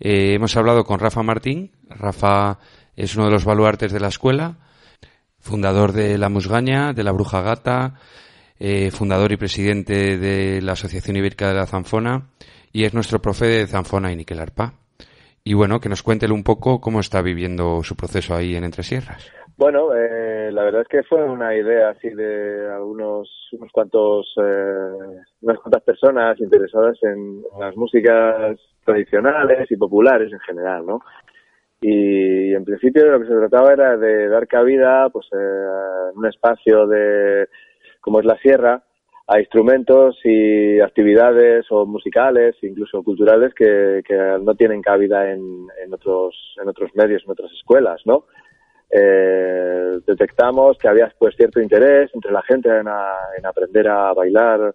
[0.00, 1.70] Eh, hemos hablado con Rafa Martín.
[1.88, 2.58] Rafa
[2.96, 4.56] es uno de los baluartes de la escuela
[5.38, 7.94] fundador de La Musgaña, de La Bruja Gata,
[8.58, 12.30] eh, fundador y presidente de la Asociación Ibérica de la Zanfona
[12.72, 14.74] y es nuestro profe de Zanfona y Niquel Arpa.
[15.44, 18.82] Y bueno, que nos cuente un poco cómo está viviendo su proceso ahí en Entre
[18.82, 19.22] Sierras.
[19.56, 25.20] Bueno, eh, la verdad es que fue una idea así de algunos, unos cuantos, eh,
[25.42, 31.00] unas cuantas personas interesadas en las músicas tradicionales y populares en general, ¿no?
[31.86, 36.86] y en principio lo que se trataba era de dar cabida pues eh, un espacio
[36.86, 37.46] de
[38.00, 38.82] como es la sierra
[39.26, 45.92] a instrumentos y actividades o musicales incluso culturales que, que no tienen cabida en, en
[45.92, 48.24] otros en otros medios en otras escuelas no
[48.96, 54.72] eh, detectamos que había pues cierto interés entre la gente en, en aprender a bailar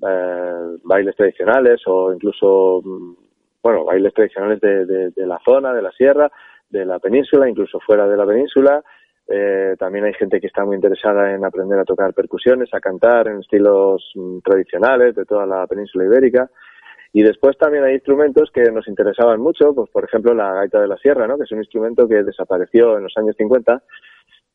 [0.00, 3.14] eh, bailes tradicionales o incluso mm,
[3.62, 6.30] bueno, bailes tradicionales de, de, la zona, de la sierra,
[6.70, 8.82] de la península, incluso fuera de la península.
[9.26, 13.28] Eh, también hay gente que está muy interesada en aprender a tocar percusiones, a cantar
[13.28, 16.48] en estilos mm, tradicionales de toda la península ibérica.
[17.18, 20.86] Y después también hay instrumentos que nos interesaban mucho, pues por ejemplo la gaita de
[20.86, 21.36] la sierra, ¿no?
[21.36, 23.82] que es un instrumento que desapareció en los años 50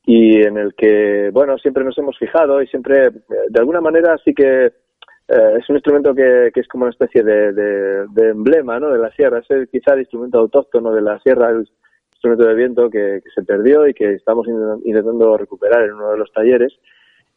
[0.05, 3.11] y en el que, bueno, siempre nos hemos fijado y siempre, eh,
[3.49, 7.22] de alguna manera sí que eh, es un instrumento que, que, es como una especie
[7.22, 8.91] de, de, emblema ¿no?
[8.91, 11.68] de la sierra, es quizá el instrumento autóctono de la sierra, el
[12.14, 14.47] instrumento de viento que, se perdió y que estamos
[14.86, 16.72] intentando recuperar en uno de los talleres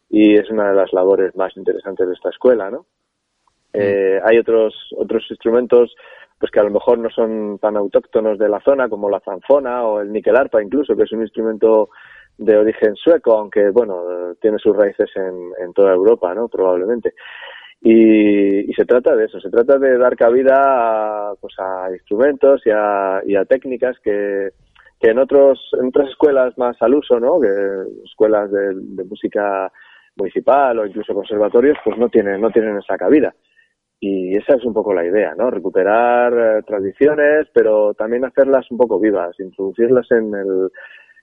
[0.09, 2.85] y es una de las labores más interesantes de esta escuela, ¿no?
[3.73, 5.93] Eh, hay otros otros instrumentos
[6.39, 9.83] pues que a lo mejor no son tan autóctonos de la zona como la zanfona
[9.85, 11.89] o el níquel arpa incluso que es un instrumento
[12.37, 17.13] de origen sueco aunque bueno tiene sus raíces en, en toda Europa no probablemente
[17.81, 20.55] Y, y se trata de eso, se trata de dar cabida
[21.31, 24.49] a, pues a instrumentos y a, y a técnicas que,
[24.99, 27.39] que en otros en otras escuelas más al uso, ¿no?
[27.39, 27.49] Que
[28.03, 29.71] escuelas de, de música
[30.15, 33.33] municipal o incluso conservatorios, pues no tienen no tienen esa cabida.
[33.99, 35.49] Y esa es un poco la idea, ¿no?
[35.49, 40.69] Recuperar eh, tradiciones, pero también hacerlas un poco vivas, introducirlas en el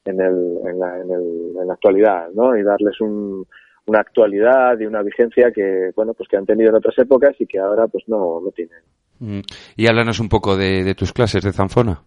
[0.04, 2.56] en el en la, en el, en la actualidad, ¿no?
[2.56, 3.46] Y darles un,
[3.86, 7.46] una actualidad y una vigencia que bueno pues que han tenido en otras épocas y
[7.46, 8.80] que ahora pues no no tienen.
[9.20, 9.40] Mm.
[9.76, 12.02] Y háblanos un poco de, de tus clases de zanfona.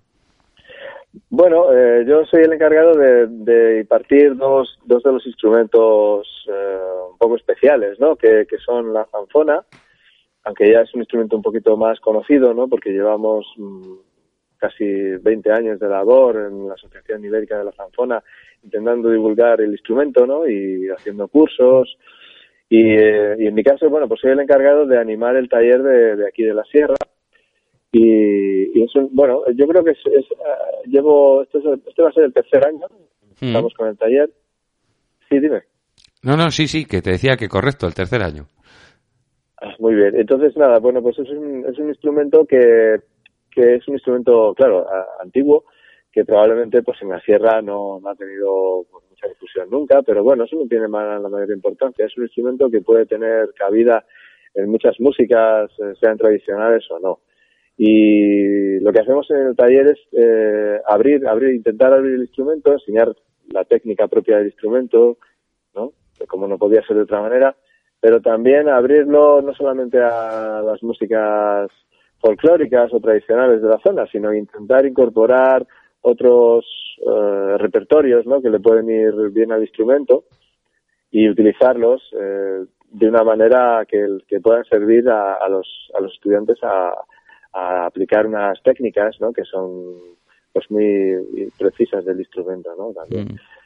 [1.29, 6.77] Bueno, eh, yo soy el encargado de, de impartir dos, dos de los instrumentos eh,
[7.11, 8.15] un poco especiales, ¿no?
[8.15, 9.63] Que, que son la zanfona,
[10.47, 12.69] aunque ya es un instrumento un poquito más conocido, ¿no?
[12.69, 13.93] Porque llevamos mm,
[14.57, 18.23] casi 20 años de labor en la Asociación Ibérica de la Zanfona
[18.63, 20.47] intentando divulgar el instrumento, ¿no?
[20.47, 21.97] Y haciendo cursos.
[22.69, 25.83] Y, eh, y en mi caso, bueno, pues soy el encargado de animar el taller
[25.83, 26.95] de, de aquí de la Sierra.
[27.91, 32.01] Y, y eso, bueno, yo creo que es, es, uh, llevo, este, es el- este
[32.01, 32.85] va a ser el tercer año,
[33.41, 33.45] Mm.
[33.47, 34.29] estamos con el taller.
[35.29, 35.61] Sí, dime.
[36.23, 38.47] No, no, sí, sí, que te decía que correcto, el tercer año.
[39.61, 40.15] Ah, Muy bien.
[40.15, 42.97] Entonces, nada, bueno, pues es un, es un instrumento que,
[43.51, 45.65] que es un instrumento, claro, a- antiguo,
[46.11, 50.43] que probablemente pues en la sierra no, ha tenido pues, mucha difusión nunca, pero bueno,
[50.43, 52.05] eso no tiene la mayor importancia.
[52.05, 54.05] Es un instrumento que puede tener cabida
[54.53, 57.19] en muchas músicas, eh, sean tradicionales o no.
[57.77, 62.73] Y lo que hacemos en el taller es eh, abrir, abrir, intentar abrir el instrumento,
[62.73, 63.15] enseñar
[63.51, 65.17] la técnica propia del instrumento,
[65.75, 65.93] ¿no?
[66.27, 67.55] Como no podía ser de otra manera,
[67.99, 71.69] pero también abrirlo no solamente a las músicas
[72.19, 75.65] folclóricas o tradicionales de la zona, sino intentar incorporar
[76.01, 76.65] otros
[77.05, 78.41] eh, repertorios ¿no?
[78.41, 80.23] que le pueden ir bien al instrumento
[81.11, 86.13] y utilizarlos eh, de una manera que, que puedan servir a, a, los, a los
[86.13, 86.93] estudiantes a,
[87.59, 89.33] aplicar unas técnicas ¿no?
[89.33, 89.95] que son
[90.53, 92.93] pues muy precisas del instrumento ¿no?
[92.93, 93.29] también.
[93.29, 93.56] Mm.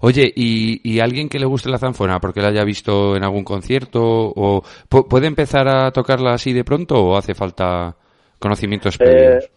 [0.00, 3.44] Oye, ¿y, ¿y alguien que le guste la zanfona porque la haya visto en algún
[3.44, 7.96] concierto o pu- puede empezar a tocarla así de pronto o hace falta
[8.38, 9.44] conocimientos previos?
[9.44, 9.50] Eh,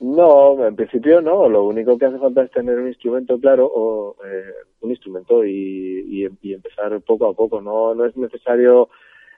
[0.00, 1.48] no, en principio no.
[1.48, 4.44] Lo único que hace falta es tener un instrumento claro o eh,
[4.80, 7.60] un instrumento y, y, y empezar poco a poco.
[7.60, 8.90] No, no es necesario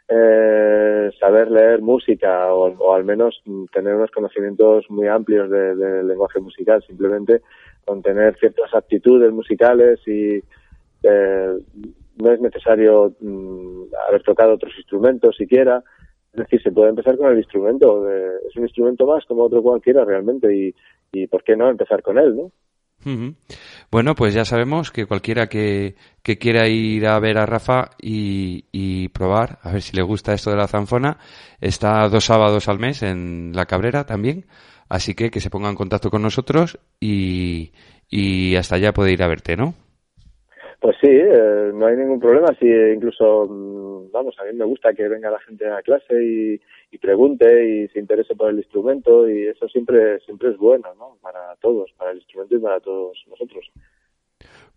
[0.09, 3.41] eh, saber leer música o, o al menos
[3.73, 6.83] tener unos conocimientos muy amplios de, de lenguaje musical.
[6.87, 7.41] Simplemente
[7.91, 10.41] con tener ciertas aptitudes musicales y
[11.03, 11.59] eh,
[12.19, 15.83] no es necesario mm, haber tocado otros instrumentos siquiera.
[16.33, 18.09] Es decir, se puede empezar con el instrumento.
[18.09, 20.73] es un instrumento más como otro cualquiera realmente y,
[21.11, 22.53] y ¿por qué no empezar con él, no?
[23.91, 28.67] Bueno, pues ya sabemos que cualquiera que, que quiera ir a ver a Rafa y,
[28.71, 31.19] y probar, a ver si le gusta esto de la zanfona,
[31.61, 34.45] está dos sábados al mes en La Cabrera también,
[34.91, 37.73] así que que se ponga en contacto con nosotros y,
[38.11, 39.73] y hasta allá puede ir a verte, ¿no?
[40.81, 42.49] Pues sí, eh, no hay ningún problema.
[42.59, 46.61] Si incluso, mm, vamos, a mí me gusta que venga la gente a clase y,
[46.91, 51.19] y pregunte y se interese por el instrumento y eso siempre siempre es bueno, ¿no?
[51.21, 53.71] Para todos, para el instrumento y para todos nosotros.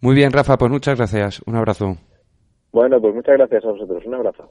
[0.02, 1.42] Muy bien, Rafa, pues muchas gracias.
[1.48, 1.96] Un abrazo.
[2.74, 4.06] Bueno, pues muchas gracias a vosotros.
[4.06, 4.50] Un abrazo.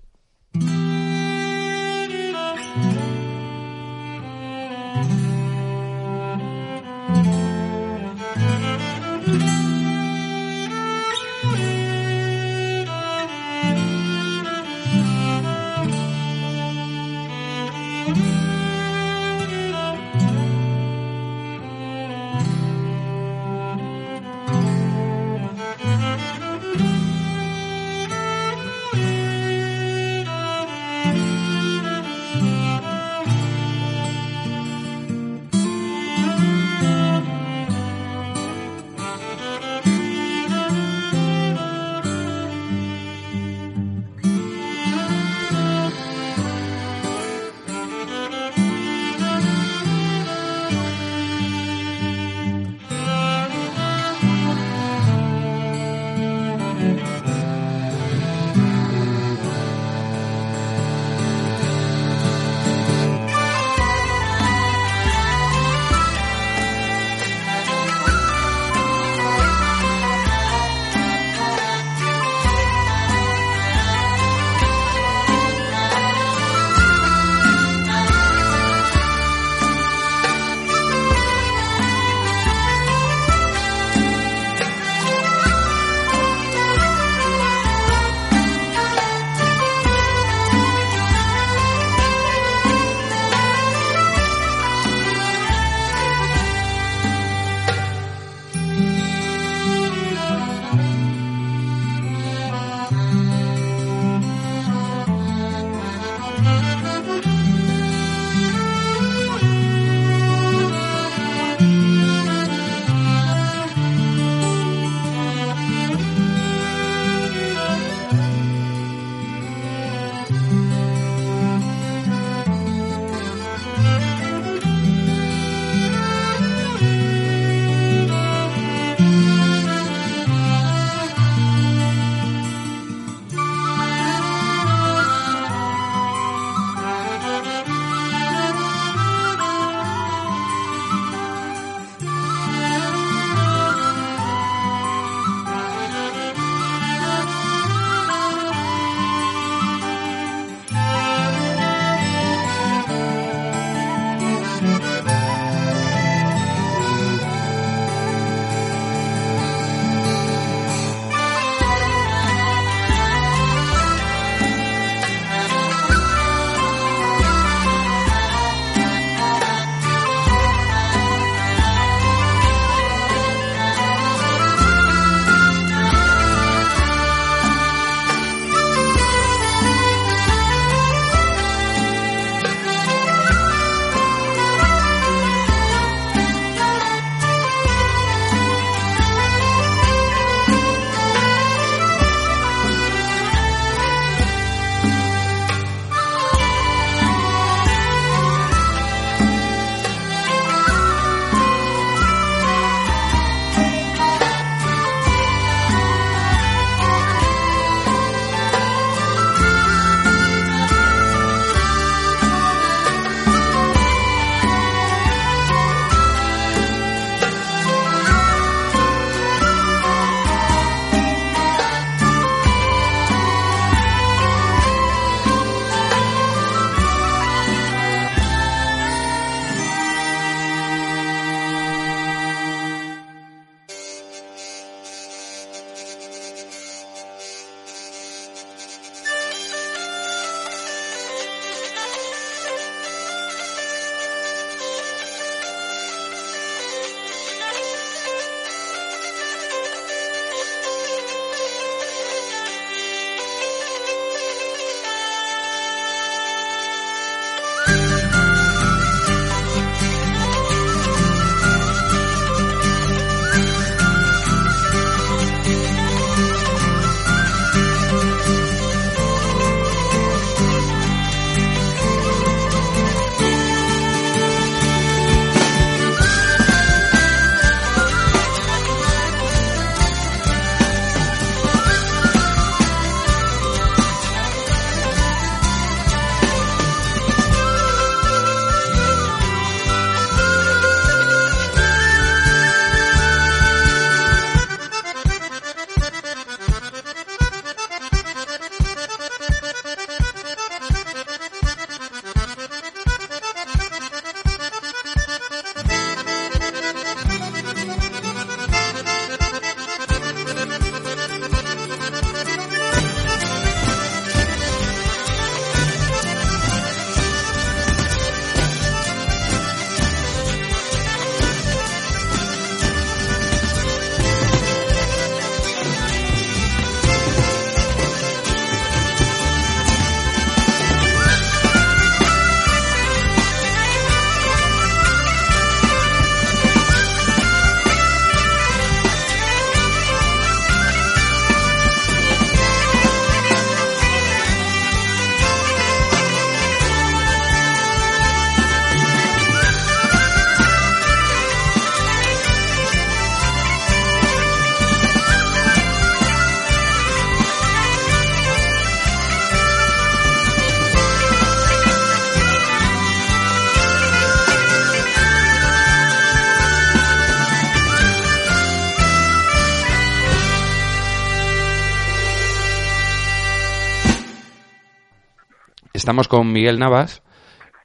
[375.83, 377.03] Estamos con Miguel Navas.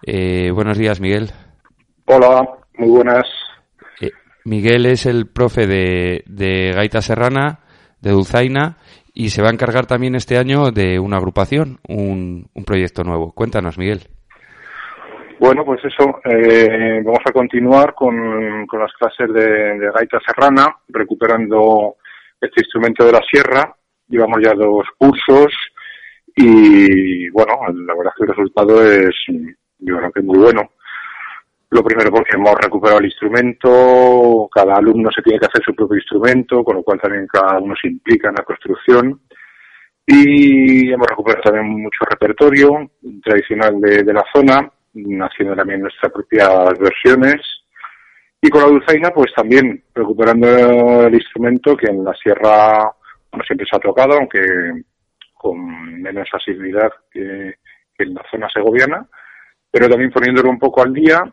[0.02, 1.30] Eh, buenos días, Miguel.
[2.06, 3.28] Hola, muy buenas.
[4.02, 4.10] Eh,
[4.44, 7.60] Miguel es el profe de, de Gaita Serrana,
[8.02, 8.78] de Dulzaina,
[9.14, 13.34] y se va a encargar también este año de una agrupación, un, un proyecto nuevo.
[13.34, 14.08] Cuéntanos, Miguel.
[15.40, 20.76] Bueno, pues eso, eh, vamos a continuar con, con las clases de, de gaita serrana,
[20.88, 21.98] recuperando
[22.42, 23.76] este instrumento de la sierra.
[24.08, 25.54] Llevamos ya dos cursos
[26.38, 29.16] y, bueno, la verdad que el resultado es,
[29.80, 30.72] yo creo que es muy bueno.
[31.72, 35.98] Lo primero porque hemos recuperado el instrumento, cada alumno se tiene que hacer su propio
[35.98, 39.20] instrumento, con lo cual también cada uno se implica en la construcción.
[40.06, 42.92] Y hemos recuperado también mucho repertorio
[43.24, 44.72] tradicional de, de la zona,
[45.26, 47.42] haciendo también nuestras propias versiones.
[48.40, 52.92] Y con la dulzaina, pues también recuperando el instrumento que en la sierra
[53.32, 54.40] bueno, siempre se ha tocado, aunque
[55.38, 57.56] con menos asiduidad que,
[58.00, 59.08] en la zona segoviana,
[59.72, 61.24] pero también poniéndolo un poco al día.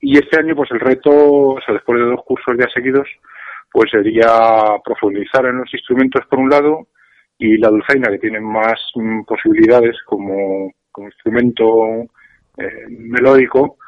[0.00, 3.08] Y este año, pues el reto, o sea, después de dos cursos ya seguidos,
[3.72, 4.28] pues sería
[4.84, 6.88] profundizar en los instrumentos por un lado
[7.38, 12.06] y la dulzaina, que tiene más mm, posibilidades como, como instrumento
[12.56, 13.78] eh, melódico,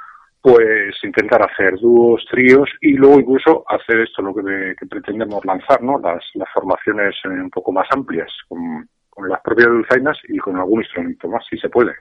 [0.41, 5.83] pues intentar hacer dúos, tríos y luego incluso hacer esto, lo que, que pretendemos lanzar,
[5.83, 5.99] ¿no?
[5.99, 10.57] Las, las formaciones eh, un poco más amplias, con, con las propias dulzainas y con
[10.57, 11.93] algún instrumento más, si se puede.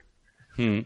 [0.58, 0.80] Mm.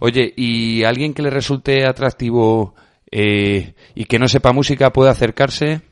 [0.00, 2.74] Oye, ¿y alguien que le resulte atractivo
[3.10, 5.82] eh, y que no sepa música puede acercarse?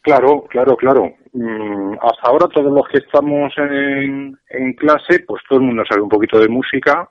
[0.00, 1.12] Claro, claro, claro.
[1.34, 6.00] Mm, hasta ahora todos los que estamos en, en clase, pues todo el mundo sabe
[6.00, 7.08] un poquito de música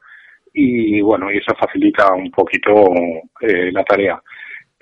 [0.54, 2.72] y bueno, y eso facilita un poquito
[3.40, 4.20] eh, la tarea.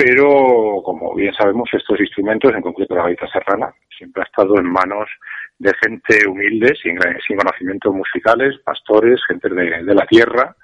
[0.01, 4.65] Pero, como bien sabemos, estos instrumentos, en concreto la gaita serrana, siempre ha estado en
[4.65, 5.09] manos
[5.57, 6.97] de gente humilde, sin,
[7.27, 10.55] sin conocimientos musicales, pastores, gente de, la tierra,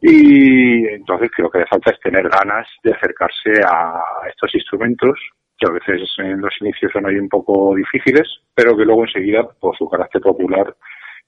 [0.00, 5.20] y entonces creo que hace falta es tener ganas de acercarse a estos instrumentos,
[5.58, 9.46] que a veces en los inicios son ahí un poco difíciles, pero que luego enseguida,
[9.60, 10.74] por su carácter popular,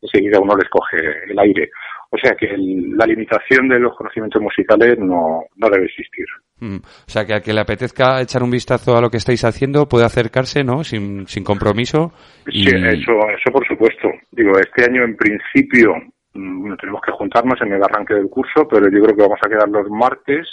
[0.01, 0.97] enseguida uno les coge
[1.29, 1.71] el aire.
[2.09, 6.25] O sea que la limitación de los conocimientos musicales no debe existir.
[6.61, 6.77] Mm.
[6.77, 9.89] O sea, que a que le apetezca echar un vistazo a lo que estáis haciendo
[9.89, 10.85] puede acercarse, ¿no?
[10.85, 12.13] Sin, sin compromiso.
[12.47, 14.09] Sí, eso, eso por supuesto.
[14.31, 15.95] Digo, este año en principio
[16.35, 19.41] mm, bueno, tenemos que juntarnos en el arranque del curso, pero yo creo que vamos
[19.43, 20.47] a quedar los martes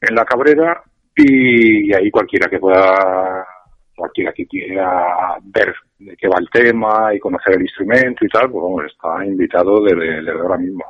[0.00, 0.82] en la Cabrera
[1.16, 3.46] y ahí cualquiera que pueda,
[3.94, 8.50] cualquiera que quiera ver de qué va el tema y conocer el instrumento y tal,
[8.50, 10.84] pues está invitado desde, desde ahora mismo.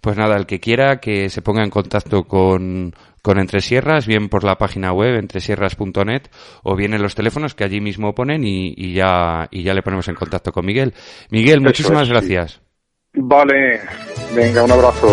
[0.00, 4.44] Pues nada, el que quiera que se ponga en contacto con, con Entresierras, bien por
[4.44, 6.22] la página web entresierras.net
[6.62, 9.82] o bien en los teléfonos que allí mismo ponen y, y, ya, y ya le
[9.82, 10.94] ponemos en contacto con Miguel.
[11.30, 12.12] Miguel, Eso muchísimas es, sí.
[12.12, 12.60] gracias.
[13.14, 13.80] Vale,
[14.34, 15.08] venga, un abrazo.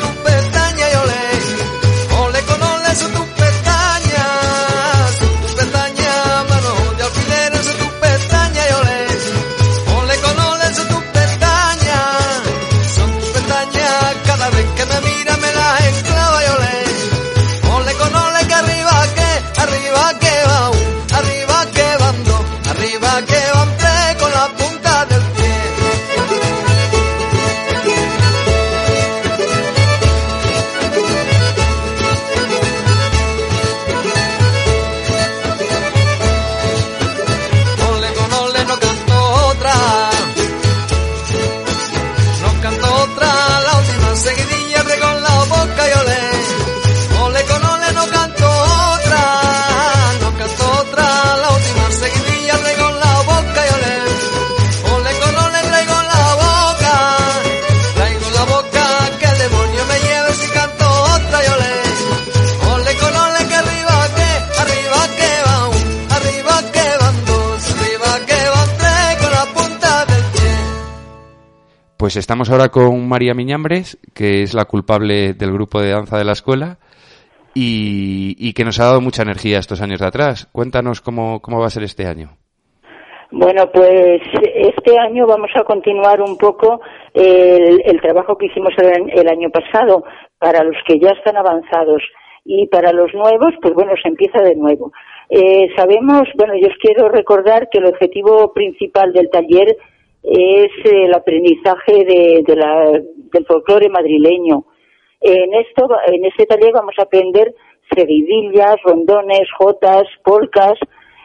[0.00, 0.21] Son
[72.12, 76.26] Pues estamos ahora con María Miñambres, que es la culpable del grupo de danza de
[76.26, 76.76] la escuela
[77.54, 80.46] y, que nos ha dado mucha energía estos años de atrás.
[80.52, 82.28] Cuéntanos cómo, cómo va a ser este año.
[83.30, 86.82] Bueno, pues este año vamos a continuar un poco
[87.14, 90.04] el, el trabajo que hicimos el, el año pasado
[90.38, 92.02] para los que ya están avanzados
[92.44, 94.92] y para los nuevos, pues bueno, se empieza de nuevo.
[95.30, 99.78] Eh, sabemos, bueno, yo os quiero recordar que el objetivo principal del taller
[100.22, 104.64] es el aprendizaje de, la, del folclore madrileño.
[105.20, 107.54] En esto, en este taller vamos a aprender
[107.94, 110.78] seguidillas, rondones, jotas, polcas,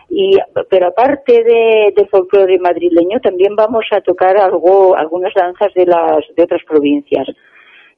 [0.09, 0.37] y,
[0.69, 6.19] pero aparte de, del folclore madrileño, también vamos a tocar algo, algunas danzas de las,
[6.35, 7.27] de otras provincias.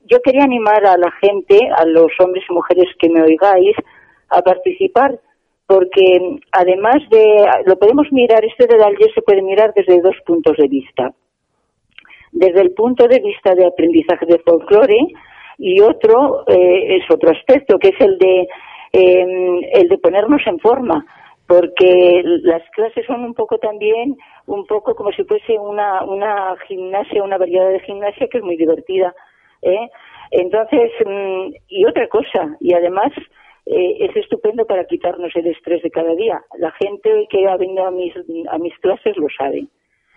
[0.05, 3.75] Yo quería animar a la gente, a los hombres y mujeres que me oigáis,
[4.29, 5.19] a participar,
[5.69, 10.57] porque además de, lo podemos mirar, este de taller se puede mirar desde dos puntos
[10.57, 11.13] de vista.
[12.31, 14.97] Desde el punto de vista de aprendizaje de folclore,
[15.59, 18.47] y otro eh, es otro aspecto, que es el de,
[18.93, 21.05] eh, el de ponernos en forma
[21.45, 24.15] porque las clases son un poco también,
[24.45, 28.55] un poco como si fuese una, una gimnasia, una variedad de gimnasia que es muy
[28.55, 29.15] divertida.
[29.63, 29.89] ¿eh?
[30.29, 33.11] Entonces, mm, y otra cosa, y además
[33.65, 36.41] eh, es estupendo para quitarnos el estrés de cada día.
[36.57, 38.13] La gente que ha venido a mis,
[38.51, 39.65] a mis clases lo sabe.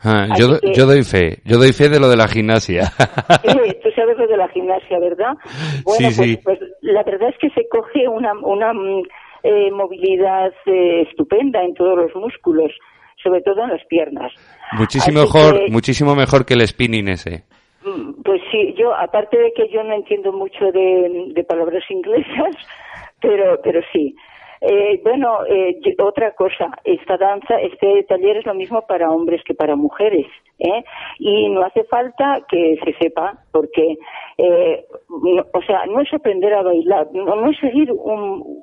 [0.05, 2.85] Ah, yo, que- yo doy fe, yo doy fe de lo de la gimnasia.
[3.45, 5.35] Eh, Tú sabes lo de la gimnasia, ¿verdad?
[5.85, 6.37] Bueno, Sí, pues, sí.
[6.43, 9.03] pues la verdad es que se coge una, una mm,
[9.45, 12.73] eh, movilidad eh, estupenda en todos los músculos,
[13.23, 14.33] sobre todo en las piernas.
[14.73, 17.45] muchísimo Así mejor, que- muchísimo mejor que el spinning ese.
[17.85, 22.57] Mm, Pues sí, yo, aparte de que yo no entiendo mucho de, de palabras inglesas,
[23.23, 24.15] pero, pero sí.
[24.61, 29.55] Eh, bueno, eh, otra cosa, esta danza, este taller es lo mismo para hombres que
[29.55, 30.27] para mujeres,
[30.61, 30.85] ¿eh?
[31.19, 33.99] Y no hace falta que se sepa, porque,
[34.39, 38.63] eh, no- o sea, no es aprender a bailar, no, no es seguir un,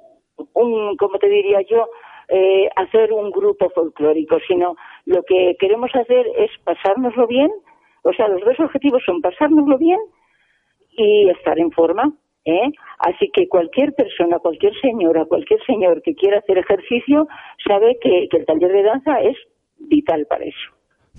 [0.54, 1.88] un, como te diría yo,
[2.30, 7.52] eh, hacer un grupo folclórico, sino lo que queremos hacer es pasárnoslo bien,
[8.04, 10.00] o sea, los dos objetivos son pasárnoslo bien
[10.92, 12.14] y estar en forma.
[12.46, 12.72] ¿Eh?
[13.00, 17.28] Así que cualquier persona, cualquier señora, cualquier señor que quiera hacer ejercicio
[17.68, 19.38] sabe que, que el taller de danza es
[19.78, 20.72] vital para eso.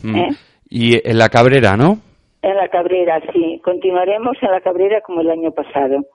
[0.02, 0.16] Mm.
[0.16, 0.28] ¿eh?
[0.68, 1.98] Y en la cabrera, ¿no?
[2.42, 3.60] En la Cabrera, sí.
[3.62, 6.06] Continuaremos en la Cabrera como el año pasado.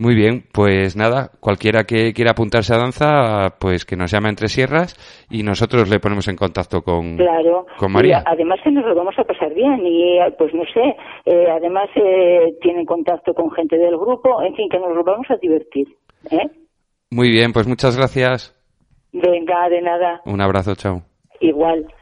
[0.00, 4.46] Muy bien, pues nada, cualquiera que quiera apuntarse a danza, pues que nos llame entre
[4.48, 4.94] sierras
[5.28, 7.66] y nosotros le ponemos en contacto con, Claro.
[7.78, 8.18] con María.
[8.24, 10.94] Y además que nos lo vamos a pasar bien y pues no sé,
[11.26, 15.26] eh, además eh, tienen contacto con gente del grupo, en fin, que nos lo vamos
[15.30, 15.88] a divertir.
[16.30, 16.48] ¿eh?
[17.10, 18.54] Muy bien, pues muchas gracias.
[19.12, 21.02] Venga, de nada, Un abrazo, chao.
[21.40, 21.92] igual.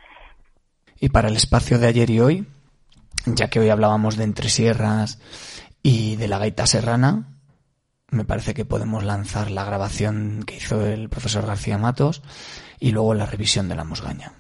[1.01, 2.45] Y para el espacio de ayer y hoy,
[3.27, 5.19] ya que hoy hablábamos de Entre Sierras
[5.83, 7.29] y de la gaita serrana,
[8.11, 12.23] me parece que podemos lanzar la grabación que hizo el profesor García Matos
[12.79, 14.33] y luego la revisión de la musgaña.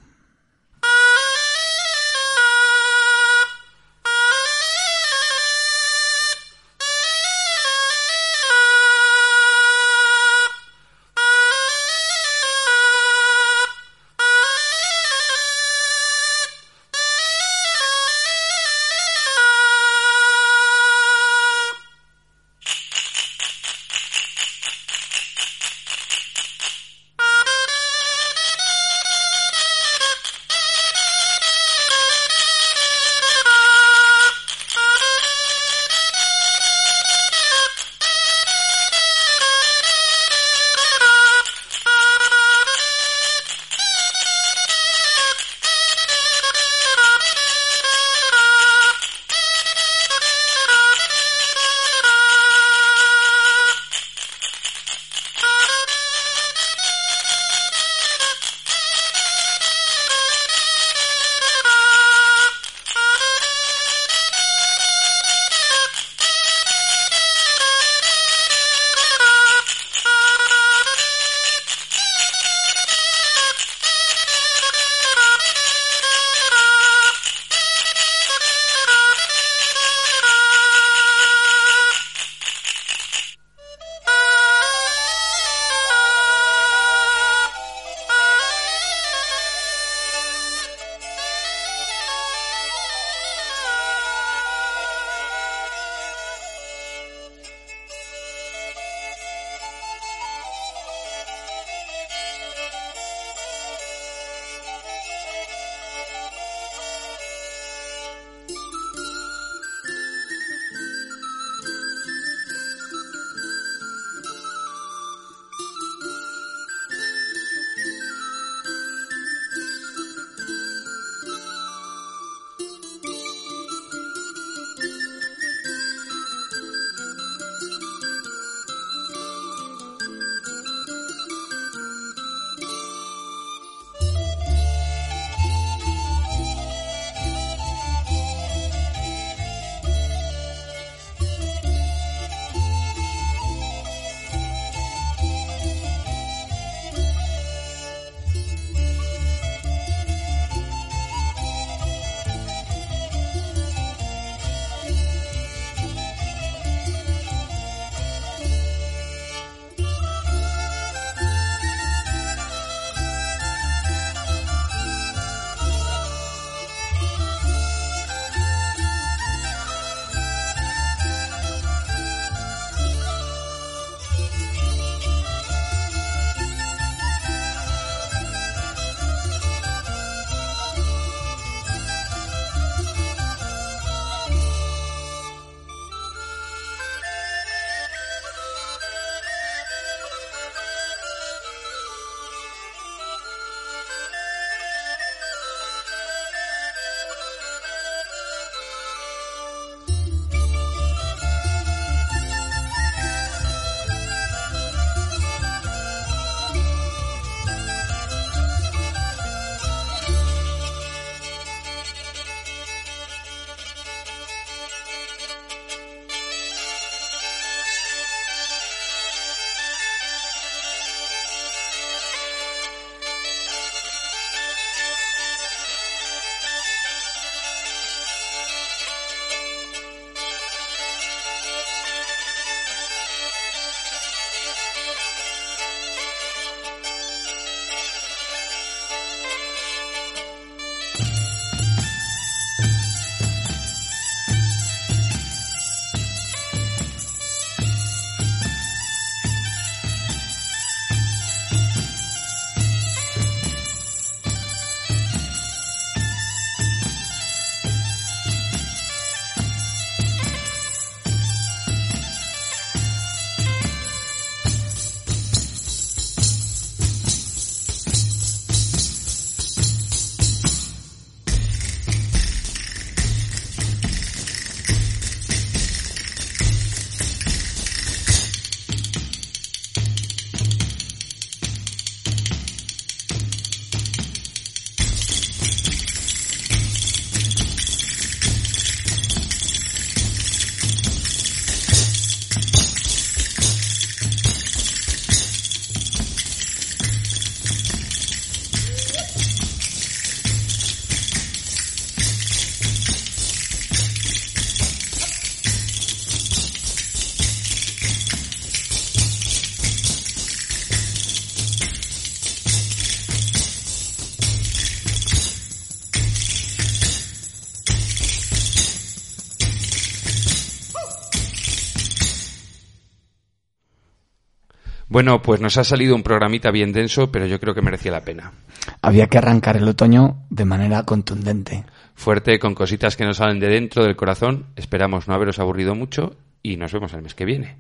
[324.97, 328.01] Bueno, pues nos ha salido un programita bien denso, pero yo creo que merecía la
[328.01, 328.33] pena.
[328.81, 331.67] Había que arrancar el otoño de manera contundente.
[331.95, 334.47] Fuerte, con cositas que nos salen de dentro del corazón.
[334.57, 337.59] Esperamos no haberos aburrido mucho y nos vemos el mes que viene.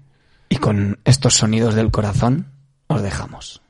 [0.49, 2.47] Y con estos sonidos del corazón
[2.87, 3.61] os dejamos.